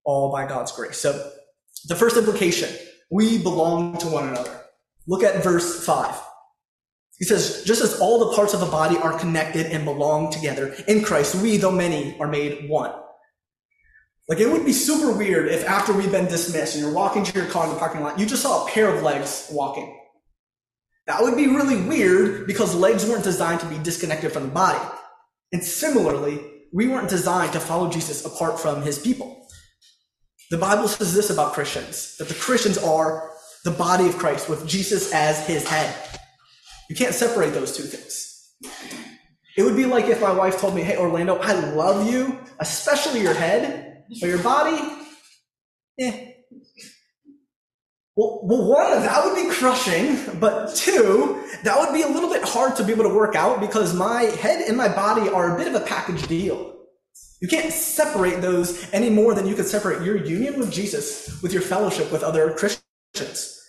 all 0.05 0.31
by 0.31 0.47
God's 0.47 0.73
grace. 0.73 0.99
So, 0.99 1.33
the 1.87 1.97
first 1.97 2.17
implication 2.17 2.69
we 3.11 3.38
belong 3.43 3.99
to 3.99 4.07
one 4.07 4.29
another. 4.29 4.61
Look 5.07 5.23
at 5.23 5.43
verse 5.43 5.85
5. 5.85 6.21
He 7.19 7.25
says, 7.25 7.62
just 7.64 7.83
as 7.83 8.00
all 8.00 8.19
the 8.19 8.35
parts 8.35 8.54
of 8.54 8.61
the 8.61 8.66
body 8.66 8.97
are 8.97 9.19
connected 9.19 9.66
and 9.66 9.85
belong 9.85 10.33
together 10.33 10.75
in 10.88 11.04
Christ, 11.04 11.37
we, 11.37 11.57
though 11.57 11.71
many, 11.71 12.19
are 12.19 12.26
made 12.26 12.69
one. 12.69 12.92
Like, 14.28 14.40
it 14.40 14.50
would 14.50 14.64
be 14.64 14.73
super 14.73 15.12
weird 15.12 15.49
if 15.49 15.64
after 15.66 15.92
we've 15.92 16.11
been 16.11 16.26
dismissed 16.26 16.75
and 16.75 16.85
you're 16.85 16.95
walking 16.95 17.25
to 17.25 17.38
your 17.38 17.49
car 17.49 17.64
in 17.66 17.73
the 17.73 17.78
parking 17.78 18.02
lot, 18.02 18.19
you 18.19 18.26
just 18.26 18.42
saw 18.42 18.64
a 18.66 18.71
pair 18.71 18.92
of 18.92 19.02
legs 19.02 19.49
walking. 19.52 19.99
That 21.07 21.23
would 21.23 21.37
be 21.37 21.49
really 21.49 21.83
weird 21.83 22.47
because 22.47 22.75
legs 22.75 23.04
weren't 23.07 23.25
designed 23.25 23.61
to 23.61 23.66
be 23.66 23.78
disconnected 23.78 24.33
from 24.33 24.45
the 24.45 24.49
body. 24.49 24.81
And 25.52 25.62
similarly, 25.62 26.40
we 26.73 26.88
weren't 26.88 27.11
designed 27.11 27.52
to 27.52 27.61
follow 27.61 27.90
Jesus 27.90 28.25
apart 28.25 28.59
from 28.59 28.83
his 28.83 28.99
people. 28.99 29.47
The 30.50 30.59
Bible 30.59 30.88
says 30.88 31.14
this 31.14 31.31
about 31.31 31.52
Christians 31.54 32.16
that 32.19 32.28
the 32.28 32.35
Christians 32.35 32.78
are 32.78 33.31
the 33.64 33.71
body 33.71 34.07
of 34.07 34.19
Christ 34.19 34.49
with 34.49 34.66
Jesus 34.66 35.12
as 35.12 35.47
his 35.47 35.66
head. 35.69 35.95
You 36.89 36.97
can't 36.97 37.15
separate 37.15 37.55
those 37.55 37.77
two 37.77 37.85
things. 37.85 38.55
It 39.57 39.62
would 39.62 39.77
be 39.77 39.85
like 39.85 40.07
if 40.07 40.21
my 40.21 40.33
wife 40.33 40.61
told 40.61 40.75
me, 40.75 40.83
Hey, 40.83 40.97
Orlando, 40.97 41.37
I 41.37 41.53
love 41.75 42.11
you, 42.11 42.39
especially 42.61 43.21
your 43.21 43.35
head, 43.35 44.05
but 44.21 44.29
your 44.29 44.43
body, 44.43 44.81
eh. 45.99 46.29
Well, 48.17 48.41
well, 48.45 48.69
one, 48.69 48.91
that 49.03 49.25
would 49.25 49.37
be 49.37 49.51
crushing, 49.51 50.39
but 50.39 50.75
two, 50.75 51.43
that 51.65 51.81
would 51.81 51.95
be 51.95 52.03
a 52.03 52.09
little 52.09 52.29
bit 52.29 52.45
hard 52.45 52.77
to 52.77 52.85
be 52.85 52.93
able 52.93 53.05
to 53.05 53.15
work 53.15 53.35
out 53.35 53.61
because 53.61 53.95
my 53.95 54.25
head 54.25 54.69
and 54.69 54.77
my 54.77 54.89
body 54.89 55.31
are 55.31 55.55
a 55.55 55.59
bit 55.59 55.69
of 55.69 55.75
a 55.75 55.85
package 55.85 56.27
deal. 56.29 56.75
You 57.41 57.49
can't 57.49 57.73
separate 57.73 58.43
those 58.43 58.87
any 58.93 59.11
more 59.11 59.35
than 59.35 59.47
you 59.47 59.55
could 59.55 59.67
separate 59.67 60.03
your 60.03 60.17
union 60.17 60.59
with 60.59 60.71
Jesus 60.71 61.41
with 61.43 61.53
your 61.55 61.62
fellowship 61.62 62.12
with 62.12 62.23
other 62.23 62.53
Christians. 62.53 63.62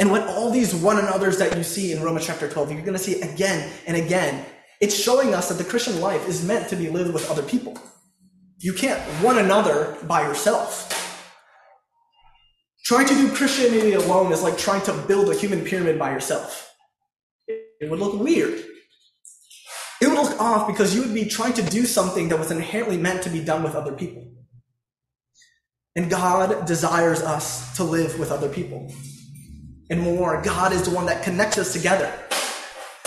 And 0.00 0.10
what 0.10 0.26
all 0.26 0.50
these 0.50 0.74
one 0.74 0.98
another's 0.98 1.36
that 1.38 1.54
you 1.56 1.62
see 1.62 1.92
in 1.92 2.02
Romans 2.02 2.26
chapter 2.26 2.48
12, 2.48 2.72
you're 2.72 2.80
going 2.80 2.94
to 2.94 2.98
see 2.98 3.20
again 3.20 3.70
and 3.86 3.98
again. 3.98 4.46
It's 4.80 4.98
showing 4.98 5.34
us 5.34 5.50
that 5.50 5.62
the 5.62 5.70
Christian 5.70 6.00
life 6.00 6.26
is 6.26 6.42
meant 6.42 6.70
to 6.70 6.76
be 6.76 6.88
lived 6.88 7.12
with 7.12 7.30
other 7.30 7.42
people. 7.42 7.78
You 8.58 8.72
can't 8.72 8.98
one 9.22 9.36
another 9.36 9.98
by 10.04 10.22
yourself. 10.22 10.96
Trying 12.86 13.08
to 13.08 13.14
do 13.14 13.30
Christianity 13.34 13.92
alone 13.92 14.32
is 14.32 14.42
like 14.42 14.56
trying 14.56 14.82
to 14.84 14.92
build 15.06 15.28
a 15.28 15.36
human 15.36 15.64
pyramid 15.64 15.98
by 15.98 16.12
yourself. 16.12 16.74
It 17.46 17.90
would 17.90 18.00
look 18.00 18.18
weird. 18.18 18.58
It 20.00 20.08
would 20.08 20.16
look 20.16 20.40
off 20.40 20.66
because 20.66 20.94
you 20.94 21.02
would 21.02 21.12
be 21.12 21.26
trying 21.26 21.52
to 21.54 21.62
do 21.62 21.84
something 21.84 22.30
that 22.30 22.38
was 22.38 22.50
inherently 22.50 22.96
meant 22.96 23.22
to 23.24 23.28
be 23.28 23.44
done 23.44 23.62
with 23.62 23.74
other 23.74 23.92
people. 23.92 24.32
And 25.94 26.08
God 26.08 26.64
desires 26.66 27.20
us 27.20 27.76
to 27.76 27.84
live 27.84 28.18
with 28.18 28.32
other 28.32 28.48
people. 28.48 28.90
And 29.90 30.00
more, 30.00 30.40
God 30.40 30.72
is 30.72 30.84
the 30.84 30.94
one 30.94 31.06
that 31.06 31.24
connects 31.24 31.58
us 31.58 31.72
together. 31.72 32.12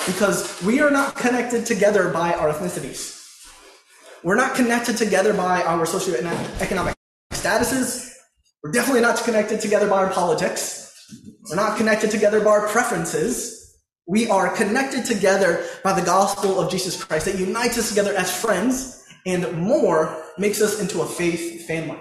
Because 0.05 0.61
we 0.63 0.81
are 0.81 0.91
not 0.91 1.15
connected 1.15 1.65
together 1.65 2.09
by 2.09 2.33
our 2.33 2.51
ethnicities. 2.51 3.21
We're 4.21 4.35
not 4.35 4.55
connected 4.55 4.97
together 4.97 5.33
by 5.33 5.63
our 5.63 5.85
socioeconomic 5.85 6.93
statuses. 7.31 8.11
We're 8.61 8.71
definitely 8.71 9.01
not 9.01 9.23
connected 9.23 9.61
together 9.61 9.89
by 9.89 10.03
our 10.03 10.09
politics. 10.11 10.93
We're 11.49 11.55
not 11.55 11.77
connected 11.77 12.11
together 12.11 12.41
by 12.41 12.51
our 12.51 12.67
preferences. 12.67 13.79
We 14.05 14.29
are 14.29 14.53
connected 14.53 15.05
together 15.05 15.65
by 15.83 15.97
the 15.97 16.05
gospel 16.05 16.59
of 16.59 16.69
Jesus 16.69 17.01
Christ 17.01 17.25
that 17.25 17.39
unites 17.39 17.77
us 17.77 17.89
together 17.89 18.13
as 18.13 18.35
friends 18.35 19.01
and 19.25 19.53
more 19.53 20.21
makes 20.37 20.61
us 20.61 20.81
into 20.81 21.01
a 21.01 21.05
faith 21.05 21.65
family. 21.65 21.99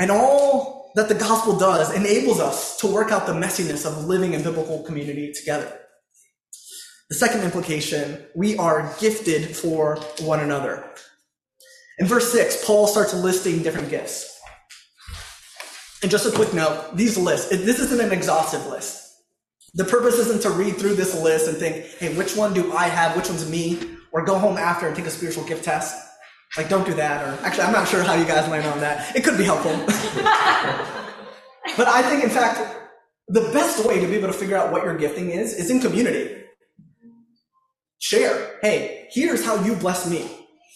And 0.00 0.10
all 0.10 0.79
that 0.94 1.08
the 1.08 1.14
gospel 1.14 1.58
does 1.58 1.94
enables 1.94 2.40
us 2.40 2.76
to 2.78 2.86
work 2.86 3.12
out 3.12 3.26
the 3.26 3.32
messiness 3.32 3.86
of 3.86 4.06
living 4.06 4.34
in 4.34 4.42
biblical 4.42 4.82
community 4.82 5.32
together. 5.32 5.80
The 7.08 7.16
second 7.16 7.42
implication, 7.42 8.24
we 8.34 8.56
are 8.56 8.94
gifted 9.00 9.56
for 9.56 9.96
one 10.20 10.40
another. 10.40 10.84
In 11.98 12.06
verse 12.06 12.32
6, 12.32 12.64
Paul 12.64 12.86
starts 12.86 13.12
listing 13.14 13.62
different 13.62 13.90
gifts. 13.90 14.38
And 16.02 16.10
just 16.10 16.26
a 16.26 16.30
quick 16.30 16.54
note, 16.54 16.96
these 16.96 17.18
lists, 17.18 17.50
this 17.50 17.78
isn't 17.78 18.00
an 18.00 18.12
exhaustive 18.12 18.66
list. 18.66 19.00
The 19.74 19.84
purpose 19.84 20.18
isn't 20.18 20.42
to 20.42 20.50
read 20.50 20.76
through 20.76 20.94
this 20.94 21.20
list 21.20 21.46
and 21.46 21.56
think, 21.56 21.84
hey, 21.98 22.14
which 22.14 22.34
one 22.34 22.54
do 22.54 22.72
I 22.72 22.84
have? 22.84 23.16
Which 23.16 23.28
one's 23.28 23.48
me? 23.48 23.78
Or 24.12 24.24
go 24.24 24.38
home 24.38 24.56
after 24.56 24.86
and 24.86 24.96
take 24.96 25.06
a 25.06 25.10
spiritual 25.10 25.44
gift 25.44 25.64
test. 25.64 25.94
Like, 26.56 26.68
don't 26.68 26.86
do 26.86 26.94
that. 26.94 27.24
Or 27.24 27.44
actually, 27.44 27.64
I'm 27.64 27.72
not 27.72 27.88
sure 27.88 28.02
how 28.02 28.14
you 28.14 28.24
guys 28.24 28.48
land 28.48 28.66
on 28.66 28.80
that. 28.80 29.14
It 29.14 29.24
could 29.24 29.38
be 29.38 29.44
helpful. 29.44 29.72
but 31.76 31.88
I 31.88 32.02
think, 32.02 32.24
in 32.24 32.30
fact, 32.30 32.60
the 33.28 33.42
best 33.52 33.84
way 33.86 34.00
to 34.00 34.06
be 34.06 34.14
able 34.14 34.28
to 34.28 34.32
figure 34.32 34.56
out 34.56 34.72
what 34.72 34.84
your 34.84 34.96
gifting 34.96 35.30
is 35.30 35.54
is 35.54 35.70
in 35.70 35.80
community. 35.80 36.36
Share. 38.00 38.58
Hey, 38.62 39.08
here's 39.12 39.44
how 39.44 39.62
you 39.64 39.74
bless 39.76 40.10
me 40.10 40.28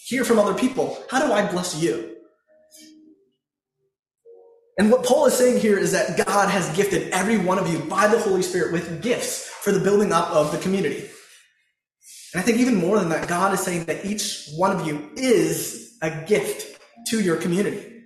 hear 0.05 0.23
from 0.23 0.37
other 0.37 0.53
people. 0.53 1.03
How 1.09 1.25
do 1.25 1.33
I 1.33 1.49
bless 1.51 1.81
you? 1.81 2.15
And 4.77 4.91
what 4.91 5.03
Paul 5.03 5.25
is 5.25 5.33
saying 5.33 5.61
here 5.61 5.79
is 5.79 5.93
that 5.93 6.23
God 6.27 6.49
has 6.49 6.69
gifted 6.75 7.11
every 7.11 7.37
one 7.37 7.57
of 7.57 7.71
you 7.71 7.79
by 7.79 8.07
the 8.07 8.19
Holy 8.19 8.43
Spirit 8.43 8.71
with 8.71 9.01
gifts 9.01 9.47
for 9.47 9.71
the 9.71 9.79
building 9.79 10.11
up 10.11 10.29
of 10.29 10.51
the 10.51 10.59
community. 10.59 11.09
And 12.35 12.41
I 12.41 12.43
think 12.43 12.57
even 12.57 12.75
more 12.75 12.99
than 12.99 13.07
that, 13.07 13.29
God 13.29 13.53
is 13.53 13.61
saying 13.61 13.85
that 13.85 14.03
each 14.03 14.49
one 14.57 14.77
of 14.77 14.85
you 14.85 15.09
is 15.15 15.97
a 16.01 16.09
gift 16.25 16.81
to 17.07 17.21
your 17.21 17.37
community. 17.37 18.03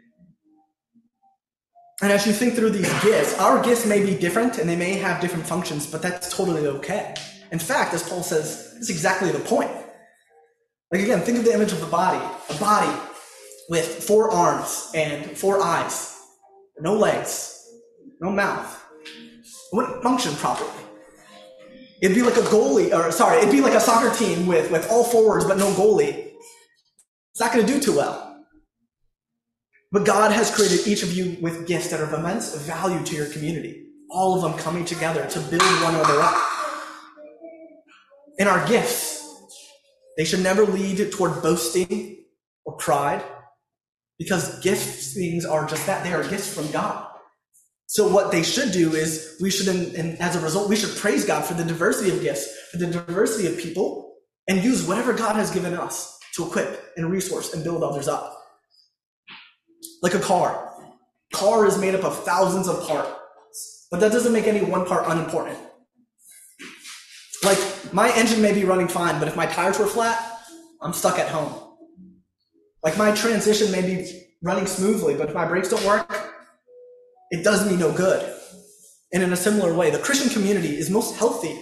And 2.03 2.11
as 2.11 2.27
you 2.27 2.33
think 2.33 2.53
through 2.53 2.69
these 2.69 2.93
gifts, 3.01 3.39
our 3.39 3.59
gifts 3.63 3.87
may 3.87 4.05
be 4.05 4.15
different 4.15 4.59
and 4.59 4.69
they 4.69 4.75
may 4.75 4.93
have 4.93 5.19
different 5.19 5.47
functions, 5.47 5.87
but 5.87 6.03
that's 6.03 6.31
totally 6.31 6.67
okay. 6.67 7.15
In 7.51 7.57
fact, 7.57 7.95
as 7.95 8.07
Paul 8.07 8.21
says, 8.21 8.75
it's 8.77 8.91
exactly 8.91 9.31
the 9.31 9.39
point. 9.39 9.71
Like 10.91 11.01
again, 11.01 11.21
think 11.21 11.39
of 11.39 11.43
the 11.43 11.53
image 11.55 11.71
of 11.71 11.79
the 11.79 11.87
body. 11.87 12.23
A 12.51 12.59
body 12.59 13.01
with 13.67 14.03
four 14.03 14.29
arms 14.29 14.91
and 14.93 15.35
four 15.35 15.59
eyes, 15.59 16.15
no 16.79 16.93
legs, 16.93 17.67
no 18.21 18.29
mouth. 18.29 18.85
It 19.03 19.75
wouldn't 19.75 20.03
function 20.03 20.35
properly. 20.35 20.69
It'd 22.01 22.15
be 22.15 22.23
like 22.23 22.37
a 22.37 22.41
goalie, 22.41 22.93
or 22.93 23.11
sorry, 23.11 23.39
it'd 23.39 23.51
be 23.51 23.61
like 23.61 23.73
a 23.73 23.79
soccer 23.79 24.15
team 24.15 24.47
with, 24.47 24.71
with 24.71 24.89
all 24.89 25.03
forwards 25.03 25.45
but 25.45 25.57
no 25.57 25.71
goalie. 25.73 26.31
It's 27.31 27.39
not 27.39 27.53
going 27.53 27.65
to 27.65 27.71
do 27.71 27.79
too 27.79 27.95
well. 27.95 28.45
But 29.91 30.05
God 30.05 30.31
has 30.31 30.53
created 30.53 30.87
each 30.87 31.03
of 31.03 31.13
you 31.13 31.37
with 31.41 31.67
gifts 31.67 31.89
that 31.89 31.99
are 31.99 32.03
of 32.03 32.13
immense 32.13 32.55
value 32.55 33.03
to 33.05 33.15
your 33.15 33.25
community. 33.27 33.87
All 34.11 34.35
of 34.35 34.41
them 34.41 34.59
coming 34.59 34.85
together 34.85 35.25
to 35.25 35.39
build 35.39 35.61
one 35.61 35.95
another 35.95 36.21
up. 36.21 36.35
And 38.39 38.47
our 38.47 38.65
gifts, 38.67 39.25
they 40.15 40.25
should 40.25 40.41
never 40.41 40.65
lead 40.65 41.11
toward 41.11 41.41
boasting 41.41 42.23
or 42.65 42.77
pride 42.77 43.23
because 44.17 44.59
gifts 44.59 45.13
things 45.13 45.45
are 45.45 45.65
just 45.65 45.85
that. 45.87 46.03
They 46.03 46.13
are 46.13 46.27
gifts 46.27 46.53
from 46.53 46.71
God. 46.71 47.07
So 47.89 48.07
what 48.07 48.31
they 48.31 48.43
should 48.43 48.71
do 48.71 48.93
is 48.93 49.35
we 49.41 49.49
should, 49.49 49.67
and 49.67 50.21
as 50.21 50.35
a 50.35 50.39
result, 50.41 50.69
we 50.69 50.75
should 50.75 50.95
praise 50.95 51.25
God 51.25 51.43
for 51.43 51.55
the 51.55 51.63
diversity 51.63 52.11
of 52.15 52.21
gifts, 52.21 52.47
for 52.69 52.77
the 52.77 52.85
diversity 52.85 53.47
of 53.47 53.57
people, 53.57 54.13
and 54.47 54.63
use 54.63 54.87
whatever 54.87 55.11
God 55.11 55.35
has 55.35 55.49
given 55.49 55.73
us 55.73 56.19
to 56.35 56.45
equip 56.45 56.91
and 56.97 57.09
resource 57.09 57.51
and 57.51 57.63
build 57.63 57.81
others 57.81 58.07
up. 58.07 58.37
Like 60.03 60.13
a 60.13 60.19
car. 60.19 60.71
Car 61.33 61.65
is 61.65 61.79
made 61.79 61.95
up 61.95 62.03
of 62.03 62.23
thousands 62.23 62.67
of 62.67 62.87
parts, 62.87 63.87
but 63.89 63.99
that 64.01 64.11
doesn't 64.11 64.33
make 64.33 64.45
any 64.45 64.61
one 64.61 64.85
part 64.85 65.05
unimportant. 65.07 65.57
Like 67.43 67.57
my 67.91 68.11
engine 68.15 68.39
may 68.39 68.53
be 68.53 68.65
running 68.65 68.87
fine, 68.87 69.17
but 69.17 69.27
if 69.27 69.35
my 69.35 69.47
tires 69.47 69.79
were 69.79 69.87
flat, 69.87 70.39
I'm 70.79 70.93
stuck 70.93 71.17
at 71.17 71.27
home. 71.27 71.55
Like 72.83 72.99
my 72.99 73.15
transition 73.15 73.71
may 73.71 73.81
be 73.81 74.27
running 74.43 74.67
smoothly, 74.67 75.15
but 75.15 75.29
if 75.29 75.33
my 75.33 75.47
brakes 75.47 75.69
don't 75.69 75.83
work, 75.85 76.28
it 77.31 77.43
does 77.43 77.69
me 77.69 77.75
no 77.77 77.91
good. 77.91 78.35
And 79.11 79.23
in 79.23 79.33
a 79.33 79.37
similar 79.37 79.73
way, 79.73 79.89
the 79.89 79.99
Christian 79.99 80.29
community 80.29 80.77
is 80.77 80.89
most 80.89 81.17
healthy 81.17 81.59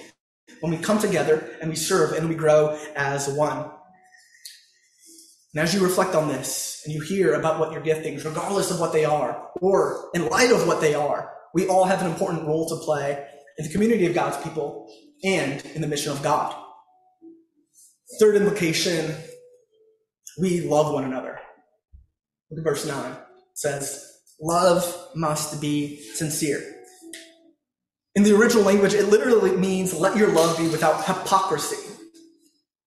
when 0.60 0.72
we 0.72 0.78
come 0.78 1.00
together 1.00 1.50
and 1.62 1.70
we 1.70 1.76
serve 1.76 2.14
and 2.14 2.28
we 2.28 2.36
grow 2.36 2.78
as 2.96 3.30
one. 3.30 3.70
And 5.54 5.64
as 5.64 5.74
you 5.74 5.82
reflect 5.82 6.14
on 6.14 6.28
this 6.28 6.82
and 6.86 6.94
you 6.94 7.02
hear 7.02 7.34
about 7.34 7.60
what 7.60 7.72
your 7.72 7.82
giftings, 7.82 8.26
regardless 8.26 8.70
of 8.70 8.80
what 8.80 8.94
they 8.94 9.06
are, 9.06 9.50
or 9.62 10.10
in 10.14 10.28
light 10.28 10.52
of 10.52 10.68
what 10.68 10.82
they 10.82 10.94
are, 10.94 11.34
we 11.54 11.68
all 11.68 11.86
have 11.86 12.02
an 12.02 12.12
important 12.12 12.46
role 12.46 12.68
to 12.70 12.76
play 12.86 13.26
in 13.58 13.66
the 13.66 13.72
community 13.72 14.06
of 14.06 14.14
God's 14.14 14.38
people 14.44 14.92
and 15.24 15.66
in 15.74 15.82
the 15.82 15.88
mission 15.88 16.12
of 16.12 16.22
God. 16.22 16.56
Third 18.20 18.36
implication, 18.36 19.16
we 20.40 20.62
love 20.62 20.94
one 20.94 21.06
another. 21.06 21.40
Look 22.52 22.60
at 22.60 22.64
verse 22.64 22.86
9. 22.86 23.12
It 23.12 23.18
says, 23.56 24.07
Love 24.40 25.10
must 25.16 25.60
be 25.60 25.98
sincere. 26.14 26.64
In 28.16 28.24
the 28.24 28.36
original 28.36 28.64
language, 28.64 28.94
it 28.94 29.10
literally 29.10 29.56
means 29.56 29.94
let 29.94 30.18
your 30.18 30.32
love 30.32 30.58
be 30.58 30.68
without 30.68 31.06
hypocrisy. 31.06 31.94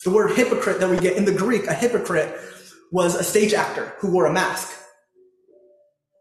The 0.04 0.11
word 0.11 0.37
hypocrite 0.37 0.80
that 0.80 0.90
we 0.90 0.99
get 0.99 1.16
in 1.16 1.25
the 1.25 1.33
Greek, 1.33 1.66
a 1.66 1.75
hypocrite, 1.75 2.37
was 2.90 3.14
a 3.14 3.23
stage 3.23 3.52
actor 3.52 3.92
who 3.99 4.11
wore 4.11 4.26
a 4.26 4.33
mask. 4.33 4.76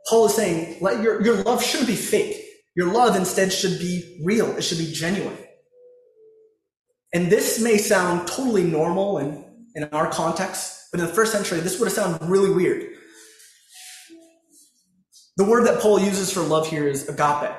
Paul 0.07 0.25
is 0.25 0.35
saying, 0.35 0.77
let 0.81 1.01
your, 1.01 1.21
your 1.23 1.43
love 1.43 1.63
shouldn't 1.63 1.87
be 1.87 1.95
fake. 1.95 2.43
Your 2.75 2.91
love 2.91 3.15
instead 3.15 3.51
should 3.51 3.79
be 3.79 4.21
real. 4.23 4.55
It 4.57 4.63
should 4.63 4.77
be 4.77 4.91
genuine. 4.91 5.37
And 7.13 7.31
this 7.31 7.59
may 7.59 7.77
sound 7.77 8.27
totally 8.27 8.63
normal 8.63 9.17
in, 9.17 9.43
in 9.75 9.85
our 9.85 10.09
context, 10.11 10.87
but 10.91 10.99
in 10.99 11.07
the 11.07 11.13
first 11.13 11.31
century, 11.31 11.59
this 11.59 11.79
would 11.79 11.85
have 11.85 11.93
sounded 11.93 12.27
really 12.27 12.51
weird. 12.51 12.95
The 15.39 15.45
word 15.45 15.65
that 15.67 15.79
Paul 15.79 16.01
uses 16.01 16.33
for 16.33 16.41
love 16.41 16.67
here 16.67 16.85
is 16.85 17.07
agape, 17.07 17.55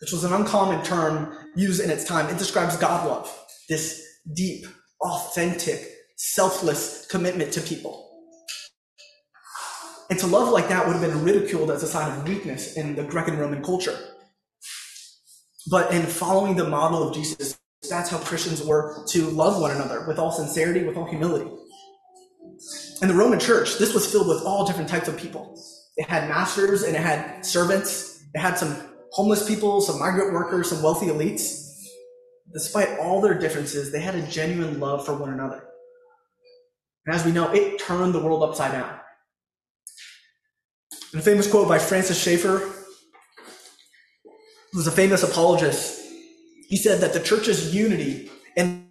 which 0.00 0.10
was 0.10 0.24
an 0.24 0.32
uncommon 0.32 0.84
term 0.84 1.32
used 1.54 1.80
in 1.80 1.88
its 1.88 2.02
time. 2.02 2.28
It 2.28 2.38
describes 2.38 2.76
God 2.76 3.06
love, 3.06 3.32
this 3.68 4.04
deep, 4.34 4.66
authentic, 5.00 5.92
selfless 6.16 7.06
commitment 7.06 7.52
to 7.52 7.60
people. 7.60 8.20
And 10.10 10.18
to 10.18 10.26
love 10.26 10.48
like 10.48 10.68
that 10.70 10.88
would 10.88 10.96
have 10.96 11.08
been 11.08 11.22
ridiculed 11.22 11.70
as 11.70 11.84
a 11.84 11.86
sign 11.86 12.18
of 12.18 12.26
weakness 12.26 12.76
in 12.76 12.96
the 12.96 13.04
Greek 13.04 13.28
and 13.28 13.38
Roman 13.38 13.62
culture. 13.62 13.96
But 15.70 15.92
in 15.92 16.02
following 16.06 16.56
the 16.56 16.68
model 16.68 17.06
of 17.06 17.14
Jesus, 17.14 17.56
that's 17.88 18.10
how 18.10 18.18
Christians 18.18 18.60
were 18.60 19.04
to 19.10 19.30
love 19.30 19.60
one 19.60 19.70
another 19.70 20.04
with 20.08 20.18
all 20.18 20.32
sincerity, 20.32 20.82
with 20.82 20.96
all 20.96 21.06
humility. 21.06 21.48
In 23.02 23.06
the 23.06 23.14
Roman 23.14 23.38
church, 23.38 23.78
this 23.78 23.94
was 23.94 24.10
filled 24.10 24.26
with 24.26 24.42
all 24.42 24.66
different 24.66 24.88
types 24.88 25.06
of 25.06 25.16
people. 25.16 25.56
It 25.96 26.08
had 26.08 26.28
masters 26.28 26.82
and 26.82 26.96
it 26.96 27.02
had 27.02 27.44
servants. 27.44 28.24
It 28.34 28.40
had 28.40 28.58
some 28.58 28.76
homeless 29.12 29.46
people, 29.46 29.80
some 29.80 29.98
migrant 29.98 30.32
workers, 30.32 30.70
some 30.70 30.82
wealthy 30.82 31.06
elites. 31.06 31.62
Despite 32.52 32.98
all 32.98 33.20
their 33.20 33.38
differences, 33.38 33.92
they 33.92 34.00
had 34.00 34.14
a 34.14 34.26
genuine 34.26 34.80
love 34.80 35.06
for 35.06 35.14
one 35.14 35.32
another. 35.32 35.64
And 37.06 37.14
as 37.14 37.24
we 37.24 37.32
know, 37.32 37.52
it 37.52 37.78
turned 37.78 38.14
the 38.14 38.20
world 38.20 38.42
upside 38.42 38.72
down. 38.72 38.98
In 41.12 41.20
a 41.20 41.22
famous 41.22 41.48
quote 41.48 41.68
by 41.68 41.78
Francis 41.78 42.20
Schaeffer, 42.20 42.58
who 44.72 44.78
was 44.78 44.86
a 44.88 44.92
famous 44.92 45.22
apologist, 45.22 46.00
he 46.68 46.76
said 46.76 47.00
that 47.00 47.12
the 47.12 47.20
church's 47.20 47.72
unity 47.74 48.30
and 48.56 48.88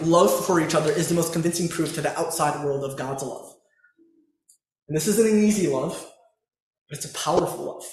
love 0.00 0.46
for 0.46 0.60
each 0.60 0.74
other 0.74 0.92
is 0.92 1.08
the 1.08 1.14
most 1.14 1.32
convincing 1.32 1.68
proof 1.68 1.94
to 1.94 2.00
the 2.00 2.16
outside 2.18 2.64
world 2.64 2.84
of 2.84 2.96
God's 2.96 3.22
love. 3.22 3.54
And 4.88 4.96
this 4.96 5.08
isn't 5.08 5.26
an 5.26 5.42
easy 5.42 5.66
love. 5.66 6.10
But 6.88 6.98
it's 6.98 7.10
a 7.10 7.14
powerful 7.14 7.64
love. 7.64 7.84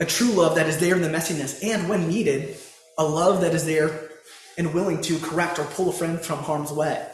A 0.00 0.06
true 0.06 0.32
love 0.32 0.56
that 0.56 0.68
is 0.68 0.78
there 0.80 0.96
in 0.96 1.02
the 1.02 1.08
messiness, 1.08 1.62
and 1.64 1.88
when 1.88 2.08
needed, 2.08 2.56
a 2.98 3.04
love 3.04 3.40
that 3.42 3.54
is 3.54 3.66
there 3.66 4.10
and 4.58 4.74
willing 4.74 5.00
to 5.02 5.18
correct 5.18 5.58
or 5.58 5.64
pull 5.64 5.90
a 5.90 5.92
friend 5.92 6.20
from 6.20 6.38
harm's 6.38 6.72
way. 6.72 7.06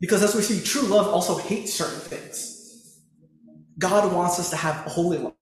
Because 0.00 0.22
as 0.22 0.34
we 0.34 0.42
see, 0.42 0.62
true 0.62 0.88
love 0.88 1.08
also 1.08 1.38
hates 1.38 1.72
certain 1.72 2.00
things. 2.00 3.00
God 3.78 4.12
wants 4.12 4.38
us 4.38 4.50
to 4.50 4.56
have 4.56 4.86
a 4.86 4.90
holy 4.90 5.18
love. 5.18 5.34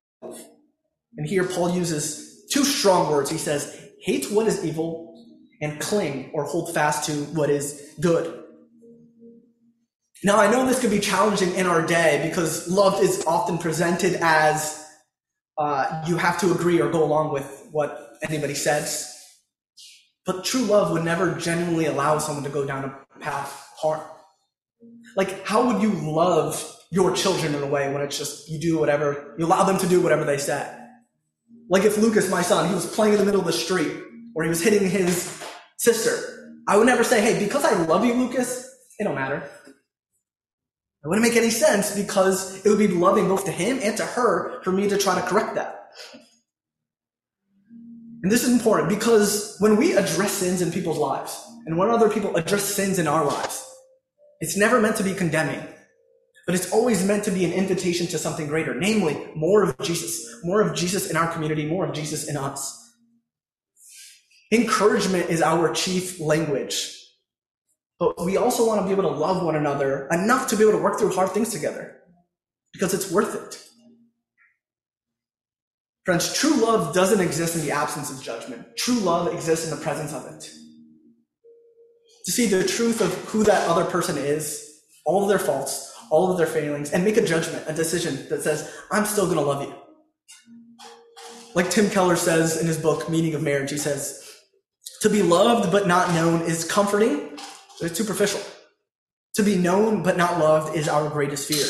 And 1.17 1.27
here 1.27 1.45
Paul 1.45 1.71
uses 1.75 2.47
two 2.51 2.64
strong 2.64 3.11
words. 3.11 3.31
He 3.31 3.38
says, 3.38 3.88
hate 4.01 4.31
what 4.31 4.47
is 4.47 4.64
evil 4.64 5.27
and 5.61 5.81
cling 5.81 6.31
or 6.35 6.45
hold 6.45 6.75
fast 6.75 7.07
to 7.07 7.12
what 7.35 7.51
is 7.51 7.95
good. 8.01 8.43
Now, 10.24 10.38
I 10.38 10.50
know 10.50 10.66
this 10.66 10.80
could 10.80 10.90
be 10.90 11.00
challenging 11.00 11.54
in 11.54 11.66
our 11.66 11.87
day 11.87 12.26
because 12.26 12.66
love 12.66 13.02
is 13.02 13.22
often 13.26 13.58
presented 13.58 14.14
as 14.22 14.82
uh, 15.58 16.02
you 16.06 16.16
have 16.16 16.40
to 16.40 16.50
agree 16.50 16.80
or 16.80 16.90
go 16.90 17.04
along 17.04 17.34
with 17.34 17.68
what 17.72 18.16
anybody 18.22 18.54
says. 18.54 19.10
But 20.24 20.42
true 20.42 20.62
love 20.62 20.92
would 20.92 21.04
never 21.04 21.34
genuinely 21.34 21.84
allow 21.84 22.18
someone 22.18 22.42
to 22.44 22.50
go 22.50 22.64
down 22.64 22.84
a 22.84 23.18
path 23.18 23.68
harm. 23.76 24.00
Like, 25.14 25.46
how 25.46 25.66
would 25.70 25.82
you 25.82 25.90
love 25.90 26.74
your 26.90 27.14
children 27.14 27.54
in 27.54 27.62
a 27.62 27.66
way 27.66 27.92
when 27.92 28.00
it's 28.00 28.16
just 28.16 28.48
you 28.48 28.58
do 28.58 28.78
whatever, 28.78 29.34
you 29.38 29.44
allow 29.44 29.64
them 29.64 29.76
to 29.76 29.87
do 29.87 30.00
whatever 30.00 30.24
they 30.24 30.38
say? 30.38 30.74
Like 31.68 31.84
if 31.84 31.98
Lucas, 31.98 32.30
my 32.30 32.40
son, 32.40 32.68
he 32.68 32.74
was 32.74 32.87
playing 32.87 33.12
in 33.12 33.18
the 33.18 33.26
middle 33.26 33.40
of 33.40 33.46
the 33.46 33.52
street 33.52 33.92
or 34.34 34.42
he 34.42 34.48
was 34.48 34.62
hitting 34.62 34.88
his 34.88 35.44
sister, 35.76 36.54
I 36.66 36.78
would 36.78 36.87
never 36.87 37.04
say, 37.04 37.20
hey, 37.20 37.38
because 37.38 37.64
I 37.64 37.74
love 37.84 38.06
you, 38.06 38.14
Lucas, 38.14 38.70
it 38.98 39.04
don't 39.04 39.14
matter. 39.14 39.50
It 41.05 41.09
wouldn't 41.09 41.27
make 41.27 41.37
any 41.37 41.51
sense 41.51 41.95
because 41.95 42.64
it 42.64 42.69
would 42.71 42.79
be 42.79 42.88
loving 42.88 43.29
both 43.29 43.45
to 43.45 43.51
him 43.51 43.79
and 43.83 43.95
to 43.99 44.05
her 44.05 44.62
for 44.62 44.73
me 44.73 44.88
to 44.88 44.97
try 44.97 45.14
to 45.14 45.27
correct 45.27 45.55
that. 45.57 45.90
And 48.23 48.33
this 48.33 48.43
is 48.43 48.51
important 48.51 48.88
because 48.88 49.57
when 49.59 49.77
we 49.77 49.93
address 49.93 50.33
sins 50.33 50.62
in 50.62 50.73
people's 50.73 50.97
lives, 50.97 51.38
and 51.67 51.77
when 51.77 51.90
other 51.90 52.09
people 52.09 52.35
address 52.37 52.64
sins 52.64 52.99
in 52.99 53.07
our 53.07 53.23
lives, 53.23 53.62
it's 54.40 54.57
never 54.57 54.81
meant 54.81 54.97
to 54.97 55.03
be 55.03 55.12
condemning, 55.12 55.62
but 56.47 56.55
it's 56.55 56.73
always 56.73 57.05
meant 57.05 57.25
to 57.25 57.31
be 57.31 57.45
an 57.45 57.53
invitation 57.53 58.07
to 58.07 58.19
something 58.19 58.47
greater, 58.47 58.75
namely 58.75 59.29
more 59.35 59.62
of 59.62 59.77
Jesus, 59.83 60.43
more 60.43 60.62
of 60.62 60.75
Jesus 60.75 61.11
in 61.11 61.19
our 61.19 61.31
community, 61.31 61.67
more 61.67 61.85
of 61.85 61.93
Jesus 61.93 62.29
in 62.31 62.38
us. 62.38 62.81
Encouragement 64.51 65.29
is 65.29 65.43
our 65.43 65.71
chief 65.75 66.19
language 66.19 67.04
but 68.17 68.25
we 68.25 68.37
also 68.37 68.67
want 68.67 68.81
to 68.81 68.85
be 68.85 68.93
able 68.93 69.11
to 69.11 69.17
love 69.17 69.43
one 69.43 69.57
another 69.57 70.09
enough 70.11 70.49
to 70.49 70.57
be 70.57 70.62
able 70.62 70.73
to 70.73 70.83
work 70.83 70.99
through 70.99 71.12
hard 71.12 71.31
things 71.31 71.51
together 71.51 71.97
because 72.73 72.93
it's 72.93 73.11
worth 73.11 73.35
it. 73.35 73.61
Friends, 76.05 76.35
true 76.35 76.57
love 76.57 76.95
doesn't 76.95 77.21
exist 77.21 77.55
in 77.55 77.62
the 77.62 77.71
absence 77.71 78.11
of 78.11 78.23
judgment. 78.23 78.77
True 78.77 78.97
love 78.97 79.33
exists 79.33 79.64
in 79.64 79.71
the 79.77 79.83
presence 79.83 80.12
of 80.12 80.27
it. 80.27 80.51
To 82.27 82.33
see 82.33 82.47
the 82.47 82.64
truth 82.64 83.01
of 83.01 83.14
who 83.31 83.43
that 83.45 83.67
other 83.69 83.85
person 83.85 84.19
is, 84.19 84.83
all 85.07 85.23
of 85.23 85.29
their 85.29 85.38
faults, 85.38 85.90
all 86.11 86.31
of 86.31 86.37
their 86.37 86.47
failings, 86.47 86.90
and 86.90 87.05
make 87.05 87.17
a 87.17 87.25
judgment, 87.25 87.64
a 87.69 87.73
decision 87.73 88.29
that 88.29 88.43
says, 88.43 88.71
I'm 88.90 89.07
still 89.07 89.25
going 89.25 89.38
to 89.38 89.45
love 89.45 89.62
you. 89.62 89.75
Like 91.55 91.71
Tim 91.71 91.88
Keller 91.88 92.17
says 92.17 92.61
in 92.61 92.67
his 92.67 92.77
book, 92.77 93.09
Meaning 93.09 93.35
of 93.35 93.43
Marriage, 93.43 93.71
he 93.71 93.79
says, 93.79 94.29
To 95.03 95.09
be 95.09 95.23
loved 95.23 95.73
but 95.73 95.87
not 95.87 96.12
known 96.12 96.43
is 96.43 96.64
comforting 96.64 97.38
It's 97.80 97.98
superficial. 97.98 98.40
To 99.37 99.42
be 99.42 99.56
known 99.56 100.02
but 100.02 100.16
not 100.16 100.38
loved 100.38 100.76
is 100.76 100.88
our 100.88 101.08
greatest 101.08 101.48
fear. 101.48 101.66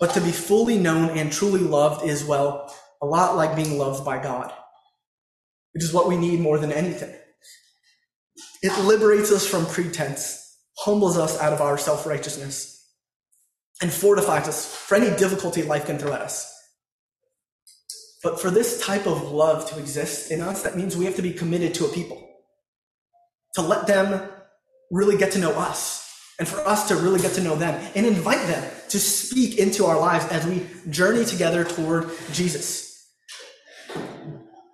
But 0.00 0.14
to 0.14 0.20
be 0.20 0.32
fully 0.32 0.78
known 0.78 1.16
and 1.16 1.32
truly 1.32 1.60
loved 1.60 2.06
is, 2.06 2.24
well, 2.24 2.74
a 3.02 3.06
lot 3.06 3.36
like 3.36 3.56
being 3.56 3.78
loved 3.78 4.04
by 4.04 4.22
God, 4.22 4.52
which 5.72 5.84
is 5.84 5.92
what 5.92 6.08
we 6.08 6.16
need 6.16 6.40
more 6.40 6.58
than 6.58 6.72
anything. 6.72 7.14
It 8.62 8.76
liberates 8.84 9.30
us 9.30 9.46
from 9.46 9.66
pretense, 9.66 10.56
humbles 10.78 11.18
us 11.18 11.38
out 11.40 11.52
of 11.52 11.60
our 11.60 11.78
self 11.78 12.06
righteousness, 12.06 12.78
and 13.82 13.92
fortifies 13.92 14.48
us 14.48 14.74
for 14.74 14.94
any 14.94 15.16
difficulty 15.16 15.62
life 15.62 15.86
can 15.86 15.98
throw 15.98 16.12
at 16.12 16.22
us. 16.22 16.54
But 18.22 18.40
for 18.40 18.50
this 18.50 18.84
type 18.84 19.06
of 19.06 19.30
love 19.30 19.68
to 19.70 19.78
exist 19.78 20.30
in 20.30 20.40
us, 20.40 20.62
that 20.62 20.76
means 20.76 20.96
we 20.96 21.04
have 21.04 21.16
to 21.16 21.22
be 21.22 21.32
committed 21.32 21.74
to 21.74 21.84
a 21.84 21.88
people, 21.88 22.20
to 23.54 23.62
let 23.62 23.86
them 23.86 24.28
really 24.90 25.16
get 25.16 25.32
to 25.32 25.38
know 25.38 25.52
us, 25.52 26.04
and 26.38 26.46
for 26.46 26.58
us 26.66 26.88
to 26.88 26.96
really 26.96 27.20
get 27.20 27.32
to 27.34 27.42
know 27.42 27.56
them, 27.56 27.74
and 27.94 28.06
invite 28.06 28.46
them 28.46 28.70
to 28.88 28.98
speak 28.98 29.58
into 29.58 29.84
our 29.84 29.98
lives 29.98 30.26
as 30.26 30.46
we 30.46 30.66
journey 30.90 31.24
together 31.24 31.64
toward 31.64 32.10
Jesus. 32.32 32.86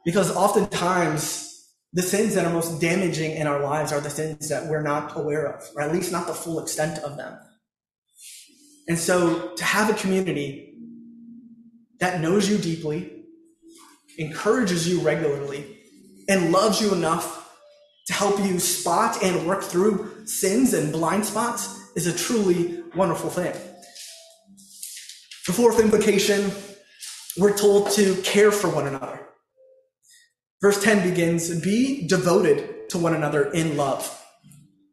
Because 0.05 0.35
oftentimes, 0.35 1.41
the 1.93 2.03
sins 2.03 2.35
that 2.35 2.45
are 2.45 2.53
most 2.53 2.81
damaging 2.81 3.33
in 3.33 3.47
our 3.47 3.61
lives 3.61 3.93
are 3.93 4.01
the 4.01 4.11
sins 4.11 4.49
that 4.49 4.67
we're 4.67 4.83
not 4.83 5.17
aware 5.17 5.47
of, 5.47 5.63
or 5.75 5.83
at 5.83 5.93
least 5.93 6.13
not 6.13 6.27
the 6.27 6.35
full 6.35 6.61
extent 6.61 6.99
of 6.99 7.17
them. 7.17 7.39
And 8.89 8.99
so 8.99 9.55
to 9.55 9.65
have 9.65 9.89
a 9.89 9.95
community 9.95 10.77
that 12.01 12.21
knows 12.21 12.51
you 12.51 12.59
deeply, 12.59 13.25
encourages 14.19 14.89
you 14.89 15.01
regularly, 15.01 15.79
and 16.29 16.53
loves 16.53 16.81
you 16.81 16.93
enough 16.93 17.44
to 18.07 18.13
help 18.13 18.39
you 18.41 18.59
spot 18.59 19.23
and 19.23 19.47
work 19.47 19.63
through 19.63 20.27
sins 20.27 20.75
and 20.75 20.93
blind 20.93 21.25
spots 21.25 21.93
is 21.97 22.07
a 22.07 22.17
truly 22.17 22.83
wonderful 22.95 23.31
thing. 23.31 23.55
The 25.47 25.53
fourth 25.53 25.81
implication, 25.81 26.51
we're 27.39 27.57
told 27.57 27.91
to 27.93 28.17
care 28.23 28.51
for 28.51 28.69
one 28.69 28.87
another. 28.87 29.21
Verse 30.61 30.83
10 30.83 31.09
begins, 31.09 31.61
be 31.61 32.07
devoted 32.07 32.89
to 32.91 32.99
one 32.99 33.15
another 33.15 33.51
in 33.53 33.77
love. 33.77 34.11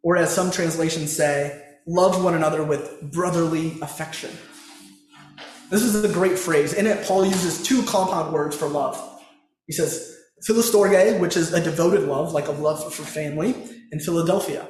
Or 0.04 0.18
as 0.18 0.34
some 0.34 0.52
translations 0.52 1.16
say, 1.16 1.62
love 1.88 2.24
one 2.24 2.34
another 2.34 2.64
with 2.64 3.02
brotherly 3.12 3.80
affection. 3.82 4.32
This 5.70 5.84
is 5.84 6.04
a 6.04 6.12
great 6.12 6.38
phrase. 6.38 6.74
In 6.74 6.86
it, 6.86 7.06
Paul 7.08 7.26
uses 7.26 7.64
two 7.64 7.84
compound 7.84 8.34
words 8.34 8.56
for 8.56 8.68
love. 8.68 9.22
He 9.68 9.74
says, 9.74 10.11
Philostorge, 10.44 11.20
which 11.20 11.38
is 11.38 11.54
a 11.54 11.64
devoted 11.64 12.02
love, 12.08 12.34
like 12.34 12.48
a 12.48 12.52
love 12.52 12.94
for 12.94 13.04
family, 13.04 13.56
and 13.92 14.02
Philadelphia, 14.02 14.68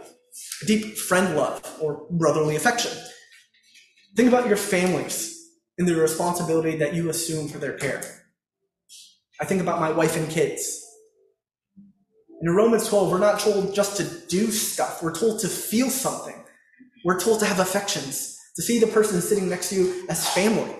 a 0.61 0.65
deep 0.65 0.97
friend 0.97 1.35
love 1.35 1.77
or 1.81 2.07
brotherly 2.11 2.55
affection. 2.55 2.91
Think 4.15 4.27
about 4.27 4.47
your 4.47 4.57
families 4.57 5.37
and 5.77 5.87
the 5.87 5.95
responsibility 5.95 6.75
that 6.77 6.93
you 6.93 7.09
assume 7.09 7.47
for 7.47 7.57
their 7.57 7.77
care. 7.77 8.03
I 9.39 9.45
think 9.45 9.61
about 9.61 9.79
my 9.79 9.91
wife 9.91 10.17
and 10.17 10.29
kids. 10.29 10.85
In 12.41 12.51
Romans 12.53 12.87
12, 12.89 13.09
we're 13.09 13.19
not 13.19 13.39
told 13.39 13.73
just 13.73 13.97
to 13.97 14.27
do 14.27 14.51
stuff, 14.51 15.01
we're 15.01 15.15
told 15.15 15.39
to 15.41 15.47
feel 15.47 15.89
something. 15.89 16.35
We're 17.05 17.19
told 17.19 17.39
to 17.39 17.45
have 17.45 17.59
affections, 17.59 18.37
to 18.55 18.61
see 18.61 18.79
the 18.79 18.87
person 18.87 19.21
sitting 19.21 19.49
next 19.49 19.69
to 19.69 19.75
you 19.75 20.05
as 20.09 20.27
family. 20.29 20.75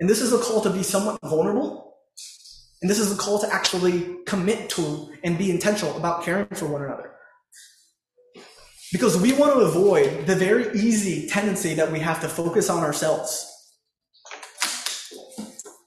And 0.00 0.08
this 0.08 0.20
is 0.20 0.32
a 0.32 0.38
call 0.38 0.60
to 0.62 0.70
be 0.70 0.82
somewhat 0.82 1.18
vulnerable. 1.22 1.83
And 2.84 2.90
this 2.90 2.98
is 2.98 3.10
a 3.10 3.16
call 3.16 3.38
to 3.38 3.50
actually 3.50 4.18
commit 4.26 4.68
to 4.68 5.10
and 5.24 5.38
be 5.38 5.50
intentional 5.50 5.96
about 5.96 6.22
caring 6.22 6.44
for 6.48 6.66
one 6.66 6.82
another. 6.82 7.12
Because 8.92 9.18
we 9.18 9.32
want 9.32 9.54
to 9.54 9.60
avoid 9.60 10.26
the 10.26 10.36
very 10.36 10.70
easy 10.78 11.26
tendency 11.26 11.72
that 11.76 11.90
we 11.90 12.00
have 12.00 12.20
to 12.20 12.28
focus 12.28 12.68
on 12.68 12.82
ourselves. 12.82 13.50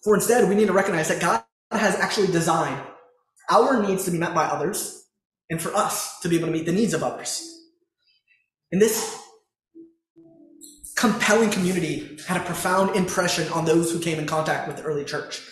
For 0.03 0.15
instead, 0.15 0.49
we 0.49 0.55
need 0.55 0.65
to 0.65 0.73
recognize 0.73 1.09
that 1.09 1.21
God 1.21 1.43
has 1.69 1.93
actually 1.97 2.31
designed 2.31 2.81
our 3.51 3.79
needs 3.83 4.05
to 4.05 4.11
be 4.11 4.17
met 4.17 4.33
by 4.33 4.45
others 4.45 5.05
and 5.51 5.61
for 5.61 5.75
us 5.75 6.19
to 6.21 6.29
be 6.29 6.37
able 6.37 6.47
to 6.47 6.51
meet 6.51 6.65
the 6.65 6.71
needs 6.71 6.95
of 6.95 7.03
others. 7.03 7.47
And 8.71 8.81
this 8.81 9.21
compelling 10.95 11.51
community 11.51 12.17
had 12.27 12.41
a 12.41 12.43
profound 12.43 12.95
impression 12.95 13.47
on 13.49 13.65
those 13.65 13.91
who 13.91 13.99
came 13.99 14.17
in 14.17 14.25
contact 14.25 14.67
with 14.67 14.77
the 14.77 14.83
early 14.83 15.05
church. 15.05 15.43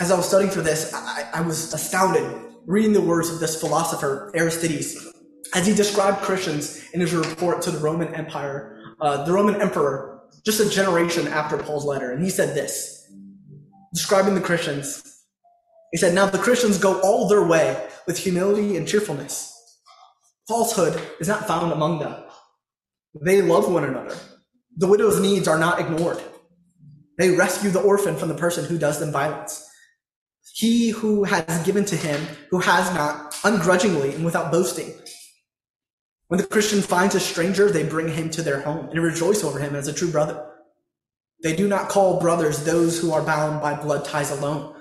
As 0.00 0.10
I 0.10 0.16
was 0.16 0.28
studying 0.28 0.50
for 0.50 0.60
this, 0.60 0.92
I, 0.94 1.28
I 1.34 1.40
was 1.40 1.72
astounded 1.72 2.42
reading 2.66 2.92
the 2.92 3.00
words 3.00 3.30
of 3.30 3.40
this 3.40 3.60
philosopher, 3.60 4.30
Aristides, 4.34 4.96
as 5.54 5.66
he 5.66 5.74
described 5.74 6.18
Christians 6.18 6.84
in 6.92 7.00
his 7.00 7.14
report 7.14 7.62
to 7.62 7.70
the 7.70 7.78
Roman 7.78 8.14
Empire, 8.14 8.78
uh, 9.00 9.24
the 9.24 9.32
Roman 9.32 9.60
emperor, 9.60 10.20
just 10.44 10.60
a 10.60 10.68
generation 10.68 11.28
after 11.28 11.56
Paul's 11.56 11.84
letter. 11.84 12.12
And 12.12 12.22
he 12.22 12.30
said 12.30 12.54
this, 12.54 13.10
describing 13.94 14.34
the 14.34 14.40
Christians. 14.40 15.02
He 15.92 15.98
said, 15.98 16.14
Now 16.14 16.26
the 16.26 16.38
Christians 16.38 16.78
go 16.78 17.00
all 17.00 17.28
their 17.28 17.46
way 17.46 17.88
with 18.06 18.18
humility 18.18 18.76
and 18.76 18.86
cheerfulness 18.86 19.52
Falsehood 20.48 21.00
is 21.18 21.26
not 21.26 21.48
found 21.48 21.72
among 21.72 21.98
them. 21.98 22.14
They 23.20 23.42
love 23.42 23.70
one 23.70 23.82
another. 23.84 24.16
The 24.76 24.86
widow's 24.86 25.18
needs 25.18 25.48
are 25.48 25.58
not 25.58 25.80
ignored. 25.80 26.22
They 27.18 27.30
rescue 27.30 27.70
the 27.70 27.80
orphan 27.80 28.16
from 28.16 28.28
the 28.28 28.34
person 28.34 28.64
who 28.64 28.78
does 28.78 29.00
them 29.00 29.10
violence. 29.10 29.65
He 30.54 30.90
who 30.90 31.24
has 31.24 31.64
given 31.66 31.84
to 31.86 31.96
him 31.96 32.20
who 32.50 32.60
has 32.60 32.92
not, 32.94 33.34
ungrudgingly 33.44 34.14
and 34.14 34.24
without 34.24 34.50
boasting. 34.50 34.94
When 36.28 36.40
the 36.40 36.46
Christian 36.46 36.82
finds 36.82 37.14
a 37.14 37.20
stranger, 37.20 37.70
they 37.70 37.84
bring 37.84 38.08
him 38.08 38.30
to 38.30 38.42
their 38.42 38.60
home 38.60 38.88
and 38.88 39.00
rejoice 39.00 39.44
over 39.44 39.58
him 39.58 39.76
as 39.76 39.86
a 39.86 39.92
true 39.92 40.10
brother. 40.10 40.44
They 41.42 41.54
do 41.54 41.68
not 41.68 41.88
call 41.88 42.20
brothers 42.20 42.64
those 42.64 42.98
who 42.98 43.12
are 43.12 43.22
bound 43.22 43.60
by 43.60 43.74
blood 43.74 44.04
ties 44.04 44.30
alone, 44.30 44.74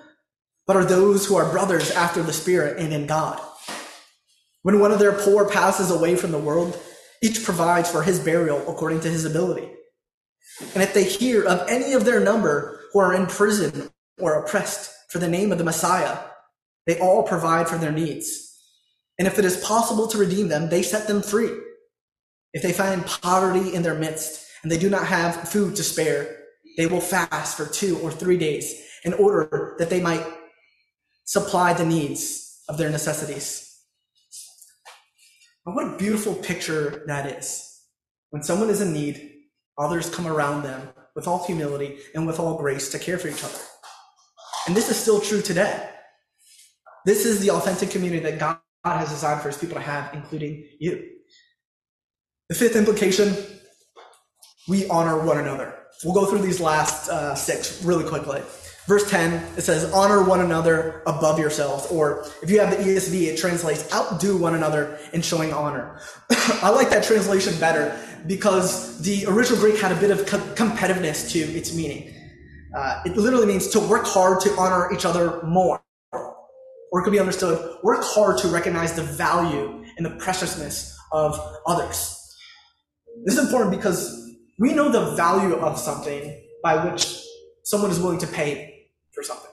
but 0.66 0.76
are 0.76 0.86
those 0.86 1.26
who 1.26 1.36
are 1.36 1.52
brothers 1.52 1.92
after 1.92 2.24
the 2.24 2.34
Spirit 2.34 2.80
and 2.80 2.94
in 2.94 3.06
God. 3.06 3.40
When 4.64 4.80
one 4.80 4.92
of 4.92 5.00
their 5.00 5.14
poor 5.14 5.48
passes 5.48 5.92
away 5.92 6.16
from 6.16 6.32
the 6.32 6.40
world, 6.40 6.80
each 7.22 7.44
provides 7.44 7.92
for 7.92 8.02
his 8.02 8.20
burial 8.20 8.60
according 8.68 9.02
to 9.02 9.10
his 9.10 9.26
ability. 9.26 9.70
And 10.74 10.82
if 10.82 10.94
they 10.94 11.04
hear 11.04 11.44
of 11.44 11.68
any 11.70 11.94
of 11.94 12.06
their 12.06 12.20
number 12.20 12.82
who 12.92 13.00
are 13.00 13.14
in 13.14 13.28
prison 13.28 13.90
or 14.18 14.40
oppressed 14.40 14.95
for 15.16 15.20
the 15.20 15.30
name 15.30 15.54
of 15.54 15.58
the 15.58 15.64
Messiah, 15.64 16.18
they 16.86 17.00
all 17.00 17.24
provide 17.24 17.70
for 17.70 17.78
their 17.78 17.94
needs. 17.94 18.54
And 19.18 19.30
if 19.30 19.40
it 19.40 19.46
is 19.46 19.64
possible 19.64 20.10
to 20.10 20.18
redeem 20.18 20.50
them, 20.50 20.70
they 20.70 20.82
set 20.82 21.08
them 21.08 21.22
free. 21.22 21.52
If 22.52 22.62
they 22.62 22.74
find 22.74 23.06
poverty 23.06 23.74
in 23.74 23.82
their 23.82 23.96
midst 23.96 24.46
and 24.62 24.70
they 24.70 24.78
do 24.78 24.90
not 24.90 25.08
have 25.08 25.48
food 25.48 25.78
to 25.78 25.84
spare, 25.84 26.38
they 26.76 26.86
will 26.86 27.00
fast 27.00 27.56
for 27.56 27.66
two 27.66 27.98
or 28.00 28.12
three 28.12 28.38
days 28.38 28.76
in 29.06 29.14
order 29.14 29.78
that 29.80 29.90
they 29.90 30.02
might 30.02 30.26
supply 31.24 31.72
the 31.72 31.86
needs 31.86 32.62
of 32.68 32.78
their 32.78 32.90
necessities. 32.90 33.74
And 35.66 35.78
what 35.78 35.94
a 35.94 35.98
beautiful 35.98 36.36
picture 36.36 37.06
that 37.08 37.40
is. 37.40 37.80
When 38.32 38.44
someone 38.44 38.70
is 38.70 38.82
in 38.82 38.92
need, 38.92 39.32
others 39.78 40.14
come 40.14 40.28
around 40.28 40.64
them 40.64 40.90
with 41.16 41.26
all 41.26 41.46
humility 41.46 42.00
and 42.14 42.28
with 42.28 42.38
all 42.38 42.58
grace 42.58 42.90
to 42.90 43.00
care 43.00 43.18
for 43.18 43.30
each 43.30 43.46
other. 43.46 43.62
And 44.68 44.76
this 44.76 44.90
is 44.90 44.98
still 44.98 45.22
true 45.22 45.42
today. 45.42 45.90
This 47.06 47.26
is 47.26 47.40
the 47.40 47.52
authentic 47.52 47.92
community 47.92 48.24
that 48.24 48.40
God 48.40 48.60
has 48.84 49.10
designed 49.10 49.42
for 49.42 49.50
his 49.50 49.58
people 49.58 49.76
to 49.76 49.82
have, 49.82 50.14
including 50.14 50.66
you. 50.80 51.12
The 52.50 52.56
fifth 52.56 52.76
implication 52.76 53.36
we 54.68 54.88
honor 54.90 55.24
one 55.24 55.38
another. 55.38 55.78
We'll 56.04 56.14
go 56.14 56.26
through 56.26 56.40
these 56.40 56.60
last 56.60 57.10
uh, 57.10 57.36
six 57.36 57.84
really 57.84 58.04
quickly. 58.04 58.42
Verse 58.88 59.10
10, 59.10 59.34
it 59.58 59.62
says, 59.62 59.92
honor 59.94 60.24
one 60.24 60.42
another 60.42 61.02
above 61.08 61.40
yourselves. 61.40 61.88
Or 61.92 62.26
if 62.44 62.52
you 62.52 62.60
have 62.60 62.70
the 62.70 62.84
ESV, 62.84 63.28
it 63.28 63.38
translates, 63.38 63.92
outdo 63.92 64.38
one 64.38 64.54
another 64.54 65.00
in 65.12 65.24
showing 65.24 65.52
honor. 65.54 66.00
I 66.30 66.70
like 66.70 66.92
that 66.92 67.04
translation 67.04 67.60
better 67.60 68.00
because 68.28 69.02
the 69.02 69.26
original 69.28 69.60
Greek 69.60 69.80
had 69.80 69.92
a 69.92 70.00
bit 70.00 70.12
of 70.12 70.28
co- 70.28 70.38
competitiveness 70.54 71.32
to 71.32 71.40
its 71.40 71.76
meaning. 71.76 72.15
Uh, 72.76 73.02
it 73.06 73.16
literally 73.16 73.46
means 73.46 73.68
to 73.70 73.80
work 73.80 74.06
hard 74.06 74.42
to 74.42 74.52
honor 74.58 74.92
each 74.94 75.06
other 75.06 75.42
more. 75.44 75.82
Or 76.12 77.00
it 77.00 77.04
could 77.04 77.12
be 77.12 77.20
understood, 77.20 77.78
work 77.84 78.04
hard 78.04 78.38
to 78.40 78.48
recognize 78.50 78.94
the 78.94 79.04
value 79.04 79.84
and 79.98 80.06
the 80.06 80.12
preciousness 80.12 80.98
of 81.12 81.40
others. 81.66 82.22
This 83.24 83.38
is 83.38 83.46
important 83.46 83.72
because 83.72 84.36
we 84.60 84.74
know 84.74 84.90
the 84.90 85.16
value 85.16 85.56
of 85.56 85.80
something 85.80 86.42
by 86.62 86.86
which 86.86 87.22
someone 87.64 87.92
is 87.92 88.00
willing 88.00 88.20
to 88.20 88.28
pay 88.28 88.88
for 89.14 89.24
something. 89.24 89.52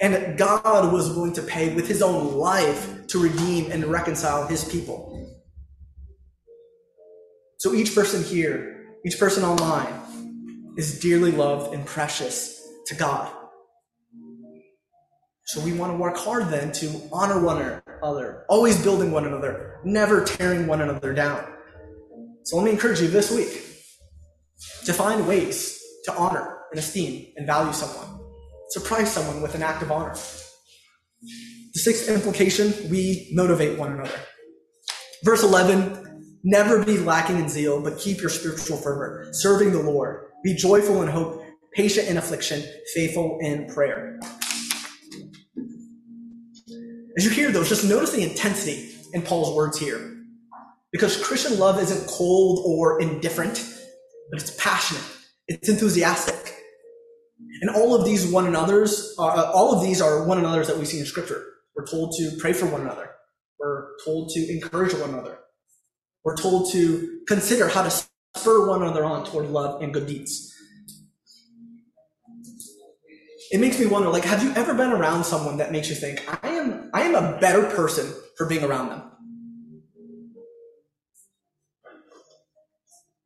And 0.00 0.38
God 0.38 0.92
was 0.92 1.10
willing 1.10 1.32
to 1.34 1.42
pay 1.42 1.74
with 1.74 1.88
his 1.88 2.02
own 2.02 2.36
life 2.36 3.06
to 3.08 3.22
redeem 3.22 3.70
and 3.70 3.84
reconcile 3.86 4.46
his 4.46 4.64
people. 4.64 5.36
So 7.58 7.74
each 7.74 7.94
person 7.94 8.22
here, 8.22 8.86
each 9.04 9.18
person 9.18 9.42
online, 9.42 9.97
is 10.78 11.00
dearly 11.00 11.32
loved 11.32 11.74
and 11.74 11.84
precious 11.84 12.62
to 12.86 12.94
God. 12.94 13.30
So 15.46 15.60
we 15.60 15.72
want 15.72 15.92
to 15.92 15.98
work 15.98 16.16
hard 16.16 16.50
then 16.50 16.70
to 16.72 17.08
honor 17.12 17.42
one 17.42 17.82
another, 18.00 18.44
always 18.48 18.80
building 18.82 19.10
one 19.10 19.26
another, 19.26 19.80
never 19.84 20.24
tearing 20.24 20.68
one 20.68 20.80
another 20.80 21.12
down. 21.12 21.44
So 22.44 22.56
let 22.56 22.64
me 22.64 22.70
encourage 22.70 23.00
you 23.00 23.08
this 23.08 23.30
week 23.30 23.64
to 24.84 24.92
find 24.92 25.26
ways 25.26 25.82
to 26.04 26.14
honor 26.14 26.58
and 26.70 26.78
esteem 26.78 27.32
and 27.36 27.46
value 27.46 27.72
someone. 27.72 28.20
Surprise 28.70 29.12
someone 29.12 29.42
with 29.42 29.56
an 29.56 29.62
act 29.64 29.82
of 29.82 29.90
honor. 29.90 30.14
The 31.74 31.80
sixth 31.80 32.08
implication, 32.08 32.72
we 32.88 33.30
motivate 33.32 33.78
one 33.78 33.94
another. 33.94 34.20
Verse 35.24 35.42
11, 35.42 36.40
never 36.44 36.84
be 36.84 36.98
lacking 36.98 37.38
in 37.38 37.48
zeal, 37.48 37.82
but 37.82 37.98
keep 37.98 38.20
your 38.20 38.30
spiritual 38.30 38.76
fervor, 38.76 39.28
serving 39.32 39.72
the 39.72 39.82
Lord. 39.82 40.27
Be 40.44 40.54
joyful 40.54 41.02
in 41.02 41.08
hope, 41.08 41.44
patient 41.72 42.08
in 42.08 42.16
affliction, 42.16 42.62
faithful 42.94 43.38
in 43.40 43.66
prayer. 43.66 44.20
As 47.16 47.24
you 47.24 47.30
hear 47.30 47.50
those, 47.50 47.68
just 47.68 47.84
notice 47.84 48.12
the 48.12 48.22
intensity 48.22 48.90
in 49.12 49.22
Paul's 49.22 49.56
words 49.56 49.78
here. 49.78 50.14
Because 50.92 51.22
Christian 51.22 51.58
love 51.58 51.80
isn't 51.80 52.08
cold 52.08 52.62
or 52.64 53.00
indifferent, 53.00 53.64
but 54.30 54.40
it's 54.40 54.54
passionate, 54.56 55.02
it's 55.48 55.68
enthusiastic. 55.68 56.54
And 57.60 57.70
all 57.70 57.94
of 57.94 58.04
these 58.04 58.30
one 58.30 58.46
another's, 58.46 59.14
uh, 59.18 59.50
all 59.52 59.74
of 59.74 59.82
these 59.82 60.00
are 60.00 60.24
one 60.24 60.38
another's 60.38 60.68
that 60.68 60.78
we 60.78 60.84
see 60.84 61.00
in 61.00 61.06
Scripture. 61.06 61.44
We're 61.74 61.86
told 61.86 62.14
to 62.18 62.36
pray 62.38 62.52
for 62.52 62.66
one 62.66 62.82
another. 62.82 63.10
We're 63.58 63.88
told 64.04 64.30
to 64.30 64.52
encourage 64.52 64.94
one 64.94 65.10
another. 65.10 65.38
We're 66.24 66.36
told 66.36 66.72
to 66.72 67.20
consider 67.26 67.68
how 67.68 67.82
to 67.82 67.90
spur 68.38 68.66
one 68.66 68.82
another 68.82 69.04
on 69.04 69.24
toward 69.24 69.50
love 69.50 69.82
and 69.82 69.92
good 69.92 70.06
deeds. 70.06 70.54
It 73.50 73.60
makes 73.60 73.78
me 73.78 73.86
wonder, 73.86 74.10
like, 74.10 74.24
have 74.24 74.42
you 74.42 74.52
ever 74.54 74.74
been 74.74 74.92
around 74.92 75.24
someone 75.24 75.56
that 75.56 75.72
makes 75.72 75.88
you 75.88 75.94
think, 75.94 76.22
I 76.44 76.48
am, 76.48 76.90
I 76.92 77.02
am 77.02 77.14
a 77.14 77.38
better 77.40 77.64
person 77.74 78.12
for 78.36 78.46
being 78.46 78.62
around 78.62 78.90
them? 78.90 79.02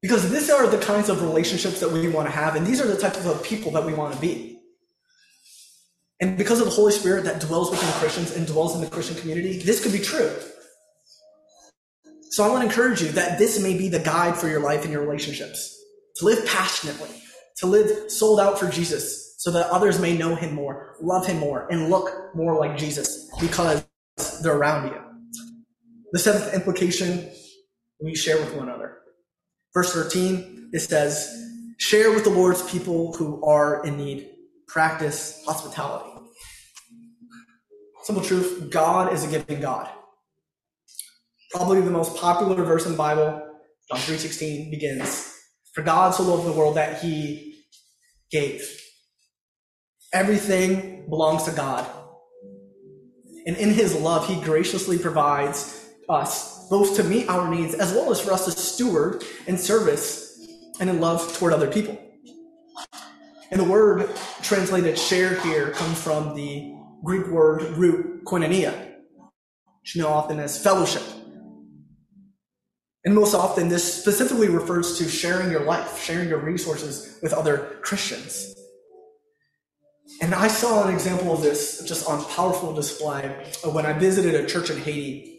Because 0.01 0.31
these 0.31 0.51
are 0.51 0.67
the 0.67 0.79
kinds 0.79 1.09
of 1.09 1.23
relationships 1.23 1.81
that 1.81 1.91
we 1.91 2.09
want 2.09 2.29
to 2.29 2.33
have, 2.33 2.57
and 2.57 2.67
these 2.67 2.81
are 2.81 2.87
the 2.87 2.99
types 2.99 3.25
of 3.25 3.43
people 3.43 3.73
that 3.73 3.85
we 3.85 3.95
want 3.95 4.15
to 4.15 4.21
be. 4.21 4.61
And 6.21 6.39
because 6.39 6.61
of 6.61 6.67
the 6.67 6.73
Holy 6.73 6.93
Spirit 6.93 7.25
that 7.25 7.41
dwells 7.41 7.71
within 7.71 7.89
Christians 7.95 8.37
and 8.37 8.47
dwells 8.47 8.77
in 8.77 8.81
the 8.81 8.87
Christian 8.87 9.17
community, 9.17 9.59
this 9.59 9.83
could 9.83 9.93
be 9.93 9.99
true. 9.99 10.33
So 12.33 12.43
I 12.43 12.49
want 12.49 12.63
to 12.63 12.67
encourage 12.67 13.03
you 13.03 13.13
that 13.13 13.39
this 13.39 13.63
may 13.63 13.77
be 13.77 13.89
the 13.89 13.99
guide 13.99 14.39
for 14.39 14.49
your 14.49 14.61
life 14.61 14.85
and 14.85 14.91
your 14.91 15.03
relationships. 15.03 15.79
To 16.17 16.25
live 16.25 16.47
passionately, 16.47 17.11
to 17.59 17.67
live 17.67 18.11
sold 18.11 18.41
out 18.41 18.59
for 18.59 18.71
Jesus, 18.71 19.35
so 19.37 19.51
that 19.51 19.69
others 19.69 20.01
may 20.01 20.17
know 20.17 20.35
him 20.35 20.55
more, 20.55 20.97
love 21.03 21.27
him 21.27 21.39
more, 21.41 21.69
and 21.71 21.91
look 21.91 22.35
more 22.35 22.59
like 22.59 22.79
Jesus 22.79 23.29
because 23.39 23.85
they're 24.43 24.57
around 24.57 24.89
you. 24.89 24.99
The 26.13 26.19
seventh 26.19 26.55
implication 26.55 27.31
we 28.03 28.15
share 28.15 28.39
with 28.39 28.55
one 28.55 28.67
another. 28.67 29.01
Verse 29.75 29.93
13, 29.93 30.71
it 30.73 30.81
says, 30.81 31.31
Share 31.79 32.13
with 32.13 32.25
the 32.25 32.31
Lord's 32.31 32.63
people 32.71 33.13
who 33.15 33.45
are 33.45 33.85
in 33.85 33.99
need. 33.99 34.31
Practice 34.69 35.43
hospitality. 35.45 36.09
Simple 38.05 38.25
truth 38.25 38.71
God 38.71 39.13
is 39.13 39.23
a 39.23 39.27
giving 39.27 39.61
God. 39.61 39.91
Probably 41.53 41.81
the 41.83 41.91
most 41.91 42.17
popular 42.17 42.63
verse 42.65 42.87
in 42.87 42.93
the 42.93 42.99
Bible, 42.99 43.43
John 43.91 43.99
3.16, 43.99 44.71
begins, 44.71 45.39
For 45.75 45.83
God 45.83 46.15
so 46.15 46.23
loved 46.23 46.47
the 46.47 46.53
world 46.53 46.77
that 46.77 47.03
he 47.03 47.65
gave. 48.31 48.63
Everything 50.13 51.09
belongs 51.09 51.43
to 51.45 51.53
God. 51.53 51.87
And 53.47 53.57
in 53.57 53.71
his 53.71 53.95
love, 53.95 54.27
he 54.27 54.41
graciously 54.41 54.99
provides 54.99 55.89
us 56.09 56.69
both 56.69 56.97
to 56.97 57.05
meet 57.05 57.29
our 57.29 57.51
needs 57.51 57.75
as 57.75 57.93
well 57.93 58.11
as 58.11 58.21
for 58.21 58.33
us 58.33 58.47
to 58.47 58.51
steward 58.51 59.23
in 59.47 59.59
service 59.59 60.41
and 60.81 60.89
in 60.89 61.01
love 61.01 61.37
toward 61.37 61.53
other 61.53 61.71
people. 61.71 61.99
And 63.51 63.61
the 63.61 63.65
word 63.65 64.09
translated 64.41 64.99
share 64.99 65.39
here 65.41 65.73
comes 65.73 66.01
from 66.01 66.35
the 66.35 66.75
Greek 67.05 67.27
word 67.27 67.63
root 67.77 68.25
koinonia, 68.25 68.73
which 69.83 69.95
you 69.95 70.01
know 70.03 70.09
often 70.09 70.39
as 70.39 70.63
fellowship. 70.63 71.03
And 73.05 73.15
most 73.15 73.35
often, 73.35 73.69
this 73.69 74.01
specifically 74.01 74.49
refers 74.49 74.99
to 74.99 75.09
sharing 75.09 75.51
your 75.51 75.65
life, 75.65 76.01
sharing 76.03 76.29
your 76.29 76.39
resources 76.39 77.19
with 77.23 77.33
other 77.33 77.79
Christians. 77.83 78.55
And 80.21 80.35
I 80.35 80.47
saw 80.47 80.87
an 80.87 80.95
example 80.95 81.33
of 81.33 81.43
this 81.43 81.83
just 81.85 82.09
on 82.09 82.25
powerful 82.27 82.73
display 82.73 83.29
when 83.65 83.87
I 83.87 83.93
visited 83.93 84.35
a 84.35 84.47
church 84.47 84.71
in 84.71 84.79
Haiti 84.79 85.33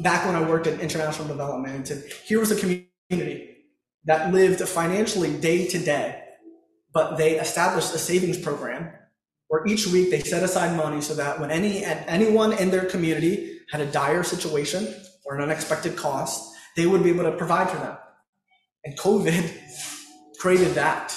back 0.00 0.24
when 0.24 0.36
I 0.36 0.48
worked 0.48 0.66
in 0.66 0.78
international 0.80 1.26
development, 1.26 1.90
and 1.90 2.02
here 2.24 2.38
was 2.38 2.50
a 2.50 2.56
community 2.56 3.56
that 4.04 4.32
lived 4.32 4.60
financially 4.68 5.36
day 5.36 5.66
to 5.66 5.78
day, 5.78 6.22
but 6.92 7.16
they 7.16 7.38
established 7.38 7.94
a 7.94 7.98
savings 7.98 8.38
program 8.38 8.90
where 9.48 9.66
each 9.66 9.86
week 9.88 10.10
they 10.10 10.20
set 10.20 10.42
aside 10.42 10.76
money 10.76 11.00
so 11.00 11.14
that 11.14 11.40
when 11.40 11.50
any 11.50 11.84
anyone 11.84 12.52
in 12.52 12.70
their 12.70 12.84
community 12.84 13.58
had 13.70 13.80
a 13.80 13.86
dire 13.86 14.22
situation 14.22 14.94
or 15.24 15.34
an 15.34 15.42
unexpected 15.42 15.96
cost, 15.96 16.49
they 16.80 16.86
would 16.86 17.02
be 17.04 17.10
able 17.10 17.24
to 17.24 17.32
provide 17.32 17.68
for 17.68 17.76
them. 17.76 17.94
And 18.84 18.98
COVID 18.98 19.52
created 20.38 20.72
that. 20.72 21.14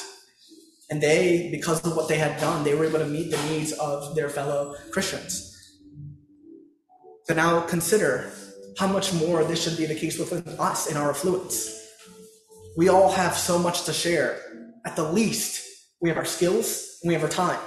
And 0.89 1.01
they, 1.01 1.47
because 1.51 1.79
of 1.87 1.95
what 1.95 2.09
they 2.09 2.17
had 2.17 2.37
done, 2.41 2.65
they 2.65 2.75
were 2.75 2.83
able 2.83 2.99
to 2.99 3.05
meet 3.05 3.31
the 3.31 3.41
needs 3.49 3.71
of 3.71 4.13
their 4.13 4.27
fellow 4.27 4.75
Christians. 4.91 5.51
So 7.23 7.33
now 7.33 7.61
consider 7.61 8.29
how 8.77 8.87
much 8.87 9.13
more 9.13 9.45
this 9.45 9.63
should 9.63 9.77
be 9.77 9.85
the 9.85 9.95
case 9.95 10.19
within 10.19 10.43
us 10.59 10.91
in 10.91 10.97
our 10.97 11.09
affluence. 11.11 11.79
We 12.75 12.89
all 12.89 13.09
have 13.13 13.37
so 13.37 13.57
much 13.57 13.85
to 13.85 13.93
share. 13.93 14.41
At 14.85 14.97
the 14.97 15.09
least, 15.09 15.65
we 16.01 16.09
have 16.09 16.17
our 16.17 16.25
skills 16.25 16.99
and 17.01 17.07
we 17.07 17.13
have 17.13 17.23
our 17.23 17.29
time. 17.29 17.61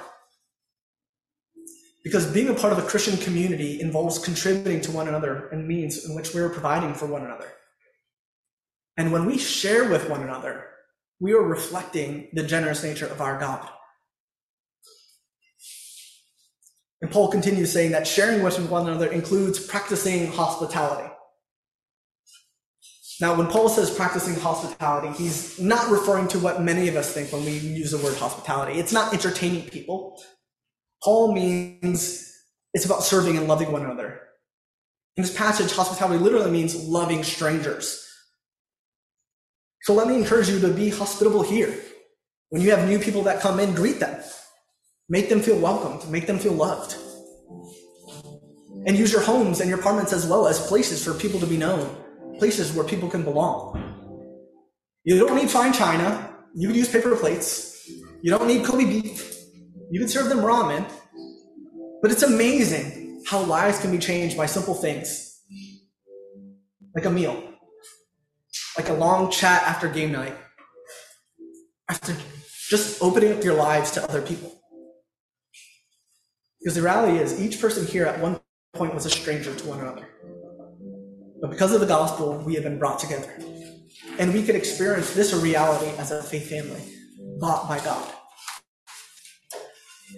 Because 2.05 2.31
being 2.31 2.51
a 2.51 2.55
part 2.55 2.75
of 2.75 2.79
a 2.79 2.87
Christian 2.87 3.17
community 3.17 3.81
involves 3.81 4.19
contributing 4.19 4.83
to 4.83 4.93
one 4.93 5.09
another 5.09 5.49
in 5.49 5.67
means 5.67 6.05
in 6.05 6.15
which 6.15 6.35
we're 6.35 6.51
providing 6.51 6.93
for 6.93 7.07
one 7.07 7.25
another. 7.25 7.56
And 8.97 9.13
when 9.13 9.27
we 9.27 9.39
share 9.39 9.89
with 9.89 10.09
one 10.09 10.23
another, 10.23 10.65
we 11.21 11.33
are 11.33 11.43
reflecting 11.43 12.29
the 12.33 12.43
generous 12.43 12.83
nature 12.83 13.07
of 13.07 13.21
our 13.21 13.39
God. 13.39 13.69
And 17.03 17.11
Paul 17.11 17.29
continues 17.29 17.73
saying 17.73 17.93
that 17.93 18.07
sharing 18.07 18.43
with 18.43 18.59
one 18.71 18.89
another 18.89 19.13
includes 19.13 19.65
practicing 19.65 20.33
hospitality. 20.33 21.11
Now, 23.21 23.35
when 23.35 23.47
Paul 23.47 23.69
says 23.69 23.91
practicing 23.91 24.35
hospitality, 24.35 25.09
he's 25.17 25.59
not 25.59 25.91
referring 25.91 26.29
to 26.29 26.39
what 26.39 26.63
many 26.63 26.89
of 26.89 26.97
us 26.97 27.13
think 27.13 27.33
when 27.33 27.45
we 27.45 27.53
use 27.53 27.91
the 27.91 27.99
word 27.99 28.17
hospitality. 28.17 28.79
It's 28.79 28.93
not 28.93 29.15
entertaining 29.15 29.69
people. 29.71 30.21
Paul 31.03 31.33
means 31.33 32.31
it's 32.75 32.85
about 32.85 33.03
serving 33.03 33.39
and 33.39 33.49
loving 33.49 33.73
one 33.73 33.83
another. 33.83 34.21
In 35.17 35.23
this 35.23 35.35
passage, 35.35 35.73
hospitality 35.73 36.23
literally 36.23 36.51
means 36.51 36.89
loving 36.89 37.23
strangers. 37.25 38.06
So 39.83 39.95
let 39.95 40.09
me 40.09 40.17
encourage 40.17 40.49
you 40.49 40.61
to 40.61 40.69
be 40.69 40.91
hospitable 40.91 41.43
here. 41.43 41.75
When 42.51 42.63
you 42.63 42.71
have 42.71 42.89
new 42.89 42.99
people 42.99 43.23
that 43.23 43.41
come 43.41 43.61
in, 43.61 43.75
greet 43.75 44.01
them. 44.01 44.23
Make 45.09 45.29
them 45.29 45.41
feel 45.41 45.59
welcomed, 45.59 46.09
make 46.11 46.27
them 46.27 46.39
feel 46.39 46.53
loved. 46.53 46.97
And 48.87 48.97
use 48.97 49.13
your 49.13 49.23
homes 49.23 49.61
and 49.61 49.69
your 49.69 49.79
apartments 49.79 50.13
as 50.13 50.27
well 50.27 50.47
as 50.47 50.65
places 50.67 51.05
for 51.05 51.15
people 51.15 51.41
to 51.41 51.47
be 51.47 51.57
known, 51.57 51.97
places 52.39 52.73
where 52.73 52.85
people 52.85 53.09
can 53.09 53.23
belong. 53.23 53.83
You 55.05 55.19
don't 55.19 55.37
need 55.37 55.51
fine 55.51 55.73
china. 55.73 56.35
You 56.55 56.69
can 56.69 56.77
use 56.77 56.91
paper 56.91 57.15
plates. 57.15 57.89
You 58.23 58.31
don't 58.31 58.49
need 58.49 58.65
Kobe 58.65 58.85
beef. 58.85 59.37
You 59.91 60.01
can 60.01 60.09
serve 60.09 60.29
them 60.29 60.39
ramen. 60.39 60.85
But 62.03 62.11
it's 62.11 62.23
amazing 62.23 63.23
how 63.27 63.43
lives 63.43 63.81
can 63.81 63.91
be 63.91 63.99
changed 63.99 64.37
by 64.37 64.47
simple 64.47 64.75
things 64.75 65.41
like 66.95 67.05
a 67.05 67.11
meal, 67.11 67.43
like 68.77 68.89
a 68.89 68.95
long 68.95 69.31
chat 69.31 69.63
after 69.63 69.89
game 69.89 70.13
night, 70.13 70.37
after 71.89 72.15
just 72.69 73.03
opening 73.03 73.33
up 73.33 73.43
your 73.43 73.55
lives 73.55 73.91
to 73.93 74.05
other 74.05 74.21
people. 74.23 74.61
Because 76.61 76.75
the 76.75 76.83
reality 76.83 77.19
is, 77.19 77.41
each 77.41 77.61
person 77.61 77.87
here 77.87 78.07
at 78.07 78.21
one 78.21 78.41
point 78.75 78.95
was 78.95 79.07
a 79.07 79.11
stranger 79.11 79.55
to 79.55 79.67
one 79.67 79.81
another. 79.81 80.09
But 81.41 81.51
because 81.51 81.73
of 81.73 81.81
the 81.81 81.87
gospel, 81.87 82.39
we 82.39 82.55
have 82.55 82.65
been 82.65 82.79
brought 82.79 82.99
together. 82.99 83.33
And 84.19 84.33
we 84.35 84.43
can 84.43 84.57
experience 84.57 85.15
this 85.15 85.33
reality 85.35 85.97
as 85.99 86.11
a 86.11 86.23
faith 86.23 86.51
family, 86.51 86.83
bought 87.39 87.69
by 87.69 87.79
God. 87.79 88.13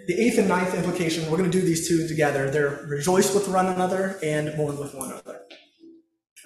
The 0.07 0.15
eighth 0.15 0.39
and 0.39 0.49
ninth 0.49 0.75
implication, 0.75 1.31
we're 1.31 1.37
going 1.37 1.51
to 1.51 1.61
do 1.61 1.65
these 1.65 1.89
two 1.89 2.09
together. 2.09 2.51
They're 2.51 2.87
rejoice 2.89 3.35
with 3.35 3.49
one 3.49 3.67
another 3.67 4.19
and 4.23 4.57
mourn 4.57 4.79
with 4.79 4.95
one 4.95 5.11
another. 5.11 5.38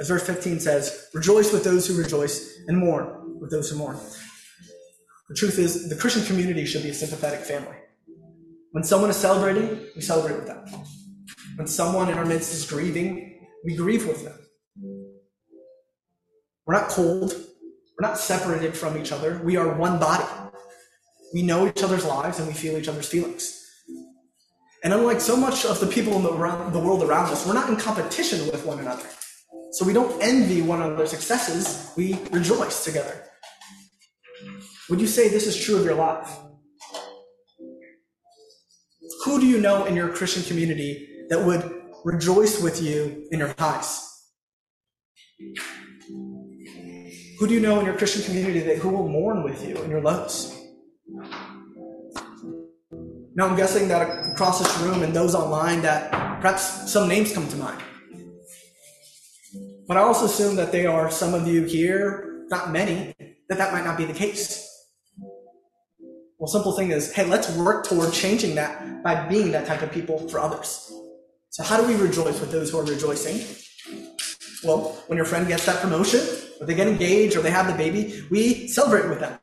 As 0.01 0.09
verse 0.09 0.27
15 0.27 0.61
says, 0.61 1.09
rejoice 1.15 1.53
with 1.53 1.65
those 1.65 1.87
who 1.87 2.01
rejoice 2.01 2.59
and 2.67 2.79
mourn 2.79 3.39
with 3.41 3.51
those 3.51 3.71
who 3.71 3.77
mourn. 3.77 3.99
The 5.29 5.35
truth 5.35 5.59
is, 5.59 5.89
the 5.89 5.97
Christian 5.97 6.25
community 6.25 6.65
should 6.65 6.83
be 6.83 6.91
a 6.91 6.95
sympathetic 6.95 7.41
family. 7.41 7.77
When 8.73 8.85
someone 8.85 9.11
is 9.11 9.17
celebrating, 9.17 9.87
we 9.95 10.03
celebrate 10.03 10.37
with 10.37 10.47
them. 10.47 10.65
When 11.57 11.67
someone 11.67 12.09
in 12.09 12.17
our 12.17 12.25
midst 12.25 12.55
is 12.55 12.69
grieving, 12.69 13.47
we 13.65 13.77
grieve 13.77 14.07
with 14.07 14.25
them. 14.25 14.39
We're 16.67 16.75
not 16.75 16.89
cold. 16.89 17.33
We're 17.33 18.09
not 18.09 18.19
separated 18.19 18.77
from 18.77 18.97
each 18.97 19.13
other. 19.13 19.41
We 19.45 19.57
are 19.57 19.77
one 19.77 19.99
body. 19.99 20.25
We 21.35 21.43
know 21.43 21.67
each 21.67 21.83
other's 21.83 22.05
lives 22.05 22.39
and 22.39 22.49
we 22.49 22.55
feel 22.55 22.77
each 22.77 22.89
other's 22.89 23.09
feelings. 23.09 23.59
And 24.85 24.93
unlike 24.93 25.21
so 25.21 25.37
much 25.37 25.65
of 25.65 25.79
the 25.81 25.87
people 25.87 26.17
in 26.17 26.23
the, 26.23 26.33
world 26.81 27.03
around 27.03 27.31
us, 27.31 27.47
we're 27.47 27.55
not 27.55 27.69
in 27.69 27.77
competition 27.77 28.47
with 28.47 28.67
one 28.67 28.81
another. 28.81 29.07
So 29.73 29.87
we 29.87 29.95
don't 29.95 30.23
envy 30.23 30.61
one 30.61 30.83
another's 30.83 31.11
successes, 31.11 31.91
we 31.97 32.19
rejoice 32.31 32.85
together. 32.85 33.25
Would 34.91 35.01
you 35.01 35.07
say 35.07 35.29
this 35.29 35.47
is 35.47 35.57
true 35.57 35.77
of 35.77 35.85
your 35.87 35.95
life? 35.95 36.29
Who 39.25 39.41
do 39.41 39.47
you 39.47 39.61
know 39.61 39.87
in 39.87 39.97
your 39.97 40.11
Christian 40.11 40.43
community 40.43 41.09
that 41.31 41.43
would 41.43 41.63
rejoice 42.05 42.61
with 42.61 42.83
you 42.83 43.27
in 43.31 43.39
your 43.39 43.55
highs? 43.59 44.09
Who 47.39 47.47
do 47.47 47.55
you 47.55 47.61
know 47.61 47.81
in 47.81 47.87
your 47.87 47.97
Christian 47.97 48.23
community 48.25 48.61
that 48.61 48.77
who 48.77 48.91
will 48.91 49.09
mourn 49.09 49.43
with 49.43 49.67
you 49.67 49.77
in 49.83 49.91
your 49.91 50.03
lows? 50.03 50.55
Now 53.35 53.47
I'm 53.47 53.57
guessing 53.57 53.89
that 53.89 54.33
across 54.33 54.59
this 54.59 54.79
room 54.81 55.03
and 55.03 55.15
those 55.15 55.35
online 55.35 55.81
that 55.81 56.11
perhaps 56.43 56.93
some 56.93 57.09
names 57.09 57.33
come 57.33 57.49
to 57.49 57.57
mind. 57.57 57.83
But 59.89 59.97
I 59.97 60.01
also 60.01 60.27
assume 60.27 60.57
that 60.57 60.73
there 60.73 60.91
are 60.91 61.11
some 61.11 61.35
of 61.35 61.47
you 61.47 61.65
here, 61.65 62.45
not 62.49 62.71
many, 62.71 63.15
that 63.49 63.59
that 63.59 63.73
might 63.73 63.85
not 63.85 63.97
be 63.97 64.05
the 64.05 64.13
case. 64.15 64.69
Well, 66.39 66.49
simple 66.49 66.73
thing 66.73 66.91
is, 66.91 67.13
hey, 67.13 67.25
let's 67.25 67.55
work 67.57 67.87
toward 67.87 68.13
changing 68.13 68.55
that 68.57 69.03
by 69.03 69.29
being 69.29 69.53
that 69.53 69.67
type 69.67 69.83
of 69.83 69.93
people 69.93 70.29
for 70.29 70.39
others. 70.41 70.93
So 71.51 71.63
how 71.63 71.77
do 71.77 71.87
we 71.87 71.95
rejoice 71.95 72.41
with 72.41 72.51
those 72.51 72.71
who 72.71 72.79
are 72.79 72.85
rejoicing? 72.85 73.45
Well, 74.65 74.97
when 75.07 75.17
your 75.17 75.27
friend 75.27 75.47
gets 75.47 75.67
that 75.67 75.83
promotion, 75.83 76.21
or 76.61 76.67
they 76.67 76.75
get 76.75 76.89
engaged, 76.89 77.37
or 77.37 77.43
they 77.43 77.51
have 77.51 77.67
the 77.67 77.75
baby, 77.75 78.25
we 78.31 78.69
celebrate 78.69 79.09
with 79.09 79.21
them. 79.21 79.39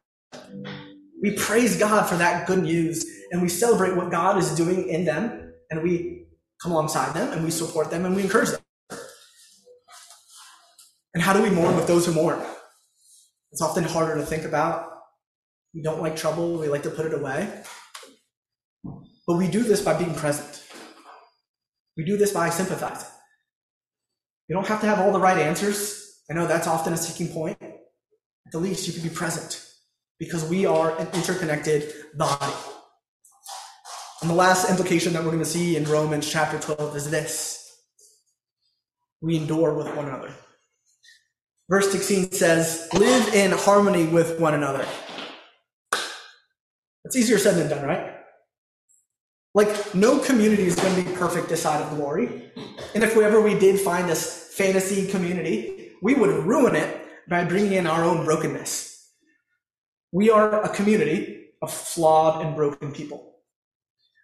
We 1.21 1.32
praise 1.32 1.78
God 1.78 2.08
for 2.08 2.15
that 2.15 2.47
good 2.47 2.63
news, 2.63 3.06
and 3.32 3.41
we 3.41 3.49
celebrate 3.49 3.95
what 3.95 4.12
God 4.12 4.38
is 4.38 4.56
doing 4.56 4.88
in 4.88 5.06
them, 5.06 5.54
and 5.69 5.84
we 5.84 6.25
come 6.62 6.71
alongside 6.71 7.13
them, 7.13 7.32
and 7.34 7.43
we 7.43 7.52
support 7.52 7.91
them, 7.91 8.06
and 8.06 8.15
we 8.15 8.23
encourage 8.23 8.49
them. 8.49 8.62
And 11.13 11.23
how 11.23 11.33
do 11.33 11.41
we 11.41 11.49
mourn 11.49 11.75
with 11.75 11.87
those 11.87 12.05
who 12.05 12.13
mourn? 12.13 12.41
It's 13.51 13.61
often 13.61 13.83
harder 13.83 14.15
to 14.15 14.25
think 14.25 14.43
about. 14.43 14.91
We 15.73 15.81
don't 15.81 16.01
like 16.01 16.15
trouble, 16.15 16.57
we 16.57 16.67
like 16.67 16.83
to 16.83 16.89
put 16.89 17.05
it 17.05 17.13
away. 17.13 17.63
But 18.83 19.37
we 19.37 19.47
do 19.47 19.63
this 19.63 19.81
by 19.81 19.97
being 19.97 20.13
present. 20.13 20.63
We 21.95 22.05
do 22.05 22.17
this 22.17 22.31
by 22.31 22.49
sympathizing. 22.49 23.09
You 24.47 24.55
don't 24.55 24.67
have 24.67 24.81
to 24.81 24.87
have 24.87 24.99
all 24.99 25.11
the 25.11 25.19
right 25.19 25.37
answers. 25.37 26.23
I 26.29 26.33
know 26.33 26.47
that's 26.47 26.67
often 26.67 26.93
a 26.93 26.97
sticking 26.97 27.33
point. 27.33 27.57
At 27.61 28.51
the 28.51 28.59
least, 28.59 28.87
you 28.87 28.93
can 28.93 29.03
be 29.03 29.13
present 29.13 29.63
because 30.17 30.43
we 30.43 30.65
are 30.65 30.97
an 30.97 31.07
interconnected 31.13 31.93
body. 32.15 32.53
And 34.21 34.29
the 34.29 34.35
last 34.35 34.69
implication 34.69 35.13
that 35.13 35.23
we're 35.23 35.31
going 35.31 35.43
to 35.43 35.49
see 35.49 35.75
in 35.77 35.85
Romans 35.85 36.29
chapter 36.29 36.59
12 36.59 36.95
is 36.95 37.11
this 37.11 37.55
we 39.21 39.37
endure 39.37 39.73
with 39.73 39.93
one 39.95 40.07
another. 40.07 40.33
Verse 41.69 41.91
16 41.91 42.32
says, 42.32 42.89
Live 42.93 43.34
in 43.36 43.51
harmony 43.51 44.08
with 44.08 44.39
one 44.39 44.55
another. 44.55 44.88
It's 47.05 47.15
easier 47.15 47.38
said 47.38 47.55
than 47.55 47.69
done, 47.69 47.86
right? 47.88 48.15
Like, 49.53 49.93
no 49.93 50.17
community 50.17 50.63
is 50.63 50.75
going 50.75 50.95
to 50.95 51.10
be 51.10 51.15
perfect 51.15 51.49
this 51.49 51.62
side 51.62 51.82
of 51.82 51.95
glory. 51.95 52.51
And 52.95 53.03
if 53.03 53.15
we 53.15 53.23
ever 53.23 53.39
we 53.39 53.58
did 53.58 53.79
find 53.79 54.10
this 54.10 54.51
fantasy 54.55 55.08
community, 55.08 55.91
we 56.01 56.15
would 56.15 56.43
ruin 56.43 56.75
it 56.75 57.05
by 57.29 57.45
bringing 57.45 57.73
in 57.73 57.88
our 57.88 58.03
own 58.03 58.25
brokenness. 58.25 59.08
We 60.12 60.32
are 60.32 60.63
a 60.63 60.69
community 60.69 61.49
of 61.62 61.71
flawed 61.71 62.43
and 62.43 62.55
broken 62.55 62.91
people. 62.91 63.36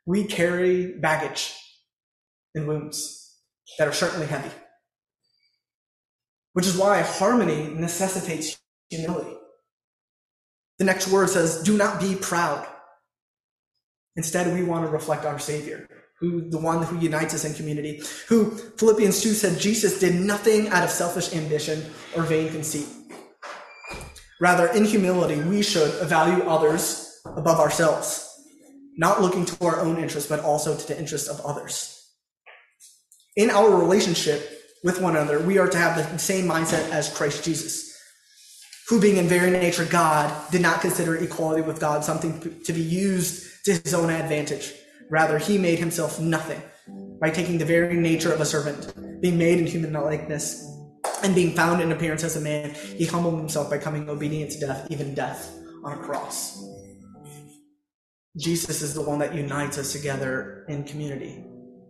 We 0.07 0.23
carry 0.23 0.97
baggage 0.97 1.53
and 2.55 2.67
wounds 2.67 3.35
that 3.77 3.87
are 3.87 3.93
certainly 3.93 4.25
heavy 4.25 4.49
which 6.55 6.65
is 6.65 6.77
why 6.77 7.01
harmony 7.01 7.67
necessitates 7.75 8.57
humility. 8.89 9.35
The 10.79 10.85
next 10.85 11.09
word 11.09 11.29
says, 11.29 11.61
do 11.63 11.75
not 11.75 11.99
be 11.99 12.15
proud. 12.15 12.65
Instead, 14.15 14.53
we 14.53 14.63
want 14.63 14.85
to 14.85 14.89
reflect 14.89 15.25
our 15.25 15.37
Savior, 15.37 15.85
who 16.21 16.49
the 16.49 16.57
one 16.57 16.81
who 16.81 16.97
unites 16.97 17.33
us 17.33 17.43
in 17.43 17.53
community, 17.55 18.01
who 18.29 18.51
Philippians 18.51 19.21
2 19.21 19.33
said 19.33 19.59
Jesus 19.59 19.99
did 19.99 20.15
nothing 20.15 20.69
out 20.69 20.85
of 20.85 20.89
selfish 20.89 21.33
ambition 21.35 21.83
or 22.15 22.23
vain 22.23 22.49
conceit. 22.49 22.87
Rather, 24.39 24.67
in 24.67 24.85
humility, 24.85 25.41
we 25.41 25.61
should 25.61 25.91
value 26.07 26.41
others 26.45 27.19
above 27.25 27.59
ourselves, 27.59 28.29
not 28.95 29.21
looking 29.21 29.43
to 29.43 29.65
our 29.65 29.81
own 29.81 29.97
interests, 29.97 30.29
but 30.29 30.39
also 30.39 30.77
to 30.77 30.87
the 30.87 30.97
interests 30.97 31.27
of 31.27 31.41
others. 31.41 32.13
In 33.35 33.49
our 33.49 33.75
relationship, 33.75 34.54
with 34.85 35.01
one 35.01 35.15
another, 35.15 35.39
we 35.39 35.57
are 35.57 35.67
to 35.67 35.77
have 35.79 35.97
the 35.97 36.17
same 36.19 36.45
mindset 36.45 36.91
as 36.91 37.11
Christ 37.11 37.43
Jesus, 37.43 37.91
who, 38.87 39.01
being 39.01 39.17
in 39.17 39.27
very 39.27 39.49
nature 39.49 39.83
God, 39.83 40.31
did 40.51 40.61
not 40.61 40.79
consider 40.79 41.15
equality 41.15 41.63
with 41.63 41.79
God 41.79 42.03
something 42.03 42.61
to 42.63 42.71
be 42.71 42.81
used 42.81 43.65
to 43.65 43.79
his 43.79 43.95
own 43.95 44.11
advantage. 44.11 44.73
Rather, 45.09 45.39
he 45.39 45.57
made 45.57 45.79
himself 45.79 46.19
nothing 46.19 46.61
by 47.19 47.31
taking 47.31 47.57
the 47.57 47.65
very 47.65 47.95
nature 47.95 48.31
of 48.31 48.39
a 48.39 48.45
servant, 48.45 48.93
being 49.21 49.39
made 49.39 49.57
in 49.57 49.65
human 49.65 49.91
likeness, 49.91 50.63
and 51.23 51.33
being 51.33 51.55
found 51.55 51.81
in 51.81 51.91
appearance 51.91 52.23
as 52.23 52.35
a 52.35 52.41
man. 52.41 52.75
He 52.75 53.05
humbled 53.05 53.39
himself 53.39 53.71
by 53.71 53.79
coming 53.79 54.07
obedient 54.07 54.51
to 54.51 54.59
death, 54.59 54.87
even 54.91 55.15
death 55.15 55.51
on 55.83 55.97
a 55.97 56.01
cross. 56.03 56.63
Jesus 58.37 58.83
is 58.83 58.93
the 58.93 59.01
one 59.01 59.17
that 59.17 59.33
unites 59.33 59.79
us 59.79 59.93
together 59.93 60.63
in 60.69 60.83
community. 60.83 61.43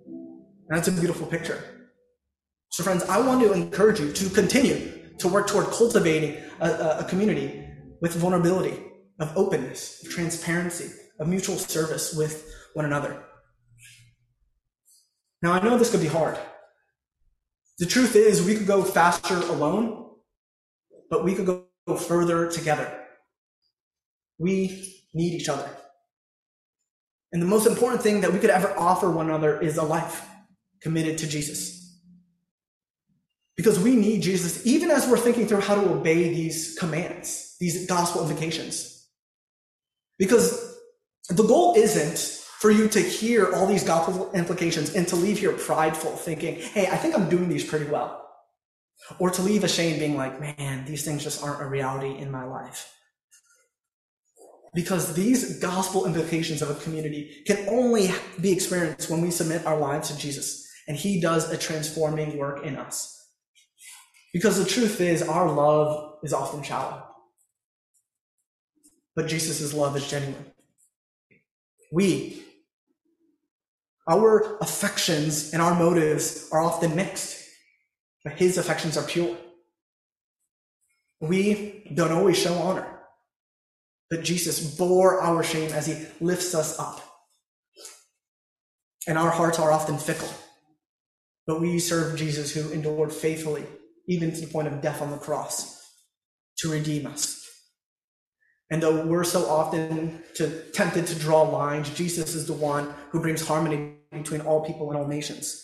And 0.08 0.78
that's 0.78 0.88
a 0.88 0.94
beautiful 0.94 1.28
picture. 1.28 1.75
So, 2.76 2.84
friends, 2.84 3.04
I 3.04 3.22
want 3.22 3.40
to 3.40 3.54
encourage 3.54 4.02
you 4.02 4.12
to 4.12 4.30
continue 4.30 4.92
to 5.20 5.30
work 5.30 5.48
toward 5.48 5.68
cultivating 5.68 6.44
a, 6.60 6.98
a, 7.00 7.06
community 7.06 7.66
with 8.02 8.14
vulnerability, 8.16 8.78
of 9.18 9.32
openness, 9.38 10.04
of 10.04 10.12
transparency, 10.12 10.92
of 11.18 11.30
mutual 11.30 11.56
service 11.56 12.14
with 12.14 12.54
one 12.74 12.84
another. 12.84 13.24
Now, 15.42 15.54
I 15.54 15.62
know 15.62 15.78
this 15.78 15.90
could 15.90 16.02
be 16.02 16.08
hard. 16.08 16.38
The 17.80 17.86
truth 17.86 18.14
is, 18.14 18.44
we 18.44 18.56
could 18.56 18.68
go 18.68 18.84
faster 18.84 19.38
alone, 19.38 20.10
but 21.10 21.24
we 21.24 21.34
could 21.34 21.46
go 21.46 21.96
further 21.96 22.52
together. 22.52 22.92
We 24.38 25.02
need 25.14 25.34
each 25.34 25.48
other. 25.48 25.70
And 27.32 27.42
the 27.42 27.48
most 27.48 27.68
important 27.68 28.02
thing 28.02 28.20
that 28.20 28.34
we 28.34 28.40
could 28.40 28.50
ever 28.50 28.78
offer 28.78 29.10
one 29.10 29.28
another 29.28 29.62
is 29.62 29.78
a 29.78 29.84
life 29.84 30.28
committed 30.82 31.18
to 31.20 31.28
Jesus. 31.30 31.85
Because 33.56 33.80
we 33.80 33.96
need 33.96 34.22
Jesus, 34.22 34.66
even 34.66 34.92
as 34.92 35.08
we're 35.08 35.18
thinking 35.18 35.48
through 35.48 35.62
how 35.62 35.76
to 35.76 35.90
obey 35.90 36.34
these 36.34 36.78
commands, 36.78 37.56
these 37.60 37.86
gospel 37.88 38.22
invocations. 38.22 39.08
Because 40.18 40.78
the 41.30 41.44
goal 41.44 41.76
isn't 41.78 42.18
for 42.60 42.70
you 42.70 42.88
to 42.90 43.00
hear 43.00 43.54
all 43.54 43.68
these 43.68 43.84
gospel 43.84 44.32
implications 44.34 44.94
and 44.94 45.08
to 45.08 45.16
leave 45.16 45.40
here 45.40 45.54
prideful, 45.54 46.12
thinking, 46.12 46.56
hey, 46.56 46.88
I 46.88 46.98
think 46.98 47.16
I'm 47.16 47.30
doing 47.30 47.48
these 47.48 47.64
pretty 47.64 47.86
well. 47.86 48.22
Or 49.20 49.30
to 49.30 49.42
leave 49.42 49.64
ashamed, 49.64 50.00
being 50.00 50.18
like, 50.18 50.40
man, 50.40 50.86
these 50.86 51.06
things 51.06 51.24
just 51.24 51.44
aren't 51.44 51.62
a 51.62 51.66
reality 51.66 52.18
in 52.18 52.32
my 52.32 52.44
life. 52.44 52.92
Because 54.74 55.14
these 55.14 55.60
gospel 55.60 56.06
implications 56.06 56.62
of 56.62 56.70
a 56.70 56.76
community 56.76 57.44
can 57.46 57.70
only 57.70 58.10
be 58.42 58.52
experienced 58.52 59.10
when 59.10 59.22
we 59.22 59.32
submit 59.32 59.66
our 59.66 59.80
lives 59.80 60.10
to 60.10 60.18
Jesus 60.18 60.68
and 60.88 60.98
he 60.98 61.22
does 61.22 61.50
a 61.50 61.58
transforming 61.58 62.38
work 62.38 62.66
in 62.66 62.76
us. 62.76 63.15
Because 64.36 64.62
the 64.62 64.70
truth 64.70 65.00
is, 65.00 65.22
our 65.22 65.50
love 65.50 66.18
is 66.22 66.34
often 66.34 66.62
shallow. 66.62 67.02
But 69.16 69.28
Jesus' 69.28 69.74
love 69.74 69.96
is 69.96 70.10
genuine. 70.10 70.52
We, 71.90 72.44
our 74.10 74.58
affections 74.60 75.54
and 75.54 75.62
our 75.62 75.74
motives 75.74 76.50
are 76.52 76.62
often 76.62 76.98
mixed, 76.98 77.48
but 78.26 78.34
his 78.34 78.58
affections 78.58 78.98
are 78.98 79.06
pure. 79.06 79.38
We 81.22 81.90
don't 81.96 82.12
always 82.12 82.38
show 82.38 82.56
honor, 82.56 83.00
but 84.10 84.26
Jesus 84.26 84.76
bore 84.76 85.22
our 85.22 85.44
shame 85.44 85.72
as 85.72 85.88
he 85.88 86.08
lifts 86.20 86.54
us 86.54 86.78
up. 86.78 87.02
And 89.08 89.18
our 89.18 89.32
hearts 89.32 89.60
are 89.60 89.72
often 89.72 89.98
fickle, 89.98 90.34
but 91.48 91.62
we 91.62 91.80
serve 91.80 92.20
Jesus 92.20 92.54
who 92.54 92.70
endured 92.74 93.14
faithfully 93.14 93.64
even 94.08 94.34
to 94.34 94.42
the 94.42 94.48
point 94.48 94.68
of 94.68 94.82
death 94.82 95.02
on 95.02 95.12
the 95.12 95.18
cross, 95.18 95.82
to 96.60 96.72
redeem 96.72 97.08
us. 97.08 97.42
And 98.72 98.84
though 98.84 99.06
we're 99.06 99.26
so 99.26 99.48
often 99.50 100.24
to, 100.36 100.64
tempted 100.74 101.08
to 101.08 101.16
draw 101.20 101.44
lines, 101.44 101.90
Jesus 101.92 102.36
is 102.36 102.48
the 102.48 102.54
one 102.54 102.94
who 103.12 103.22
brings 103.22 103.48
harmony 103.48 103.96
between 104.12 104.42
all 104.42 104.66
people 104.66 104.90
and 104.90 105.00
all 105.00 105.08
nations 105.08 105.62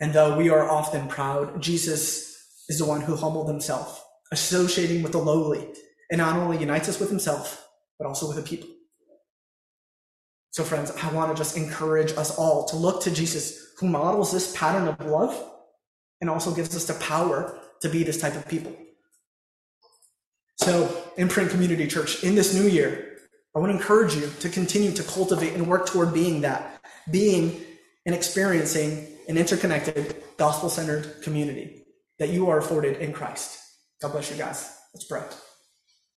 And 0.00 0.12
though 0.12 0.36
we 0.36 0.50
are 0.50 0.68
often 0.68 1.08
proud, 1.08 1.62
Jesus 1.62 2.36
is 2.68 2.78
the 2.78 2.84
one 2.84 3.00
who 3.00 3.16
humbled 3.16 3.48
himself, 3.48 4.04
associating 4.32 5.02
with 5.02 5.12
the 5.12 5.18
lowly, 5.18 5.66
and 6.10 6.18
not 6.18 6.36
only 6.36 6.58
unites 6.58 6.88
us 6.88 7.00
with 7.00 7.08
himself, 7.10 7.66
but 7.98 8.06
also 8.06 8.28
with 8.28 8.36
the 8.36 8.42
people. 8.42 8.68
So, 10.52 10.64
friends, 10.64 10.92
I 11.02 11.12
want 11.12 11.32
to 11.34 11.38
just 11.38 11.56
encourage 11.56 12.12
us 12.12 12.36
all 12.38 12.66
to 12.66 12.76
look 12.76 13.02
to 13.04 13.10
Jesus, 13.12 13.74
who 13.78 13.88
models 13.88 14.32
this 14.32 14.56
pattern 14.56 14.88
of 14.88 15.00
love 15.06 15.50
and 16.20 16.28
also 16.28 16.54
gives 16.54 16.74
us 16.76 16.86
the 16.86 16.94
power 16.94 17.58
to 17.80 17.88
be 17.88 18.02
this 18.02 18.20
type 18.20 18.36
of 18.36 18.46
people. 18.48 18.74
So, 20.56 21.04
Imprint 21.16 21.50
Community 21.50 21.86
Church, 21.86 22.22
in 22.22 22.34
this 22.34 22.54
new 22.54 22.68
year, 22.68 23.16
I 23.56 23.58
want 23.58 23.72
to 23.72 23.78
encourage 23.78 24.14
you 24.14 24.30
to 24.40 24.48
continue 24.48 24.92
to 24.92 25.02
cultivate 25.02 25.54
and 25.54 25.66
work 25.66 25.86
toward 25.86 26.12
being 26.12 26.42
that, 26.42 26.82
being 27.10 27.62
and 28.06 28.14
experiencing 28.14 29.08
an 29.28 29.36
interconnected, 29.36 30.22
gospel 30.36 30.68
centered 30.68 31.22
community 31.22 31.84
that 32.18 32.28
you 32.28 32.48
are 32.50 32.58
afforded 32.58 32.98
in 32.98 33.12
Christ. 33.12 33.58
God 34.00 34.12
bless 34.12 34.30
you 34.30 34.36
guys. 34.36 34.76
Let's 34.94 35.04
pray. 35.04 35.22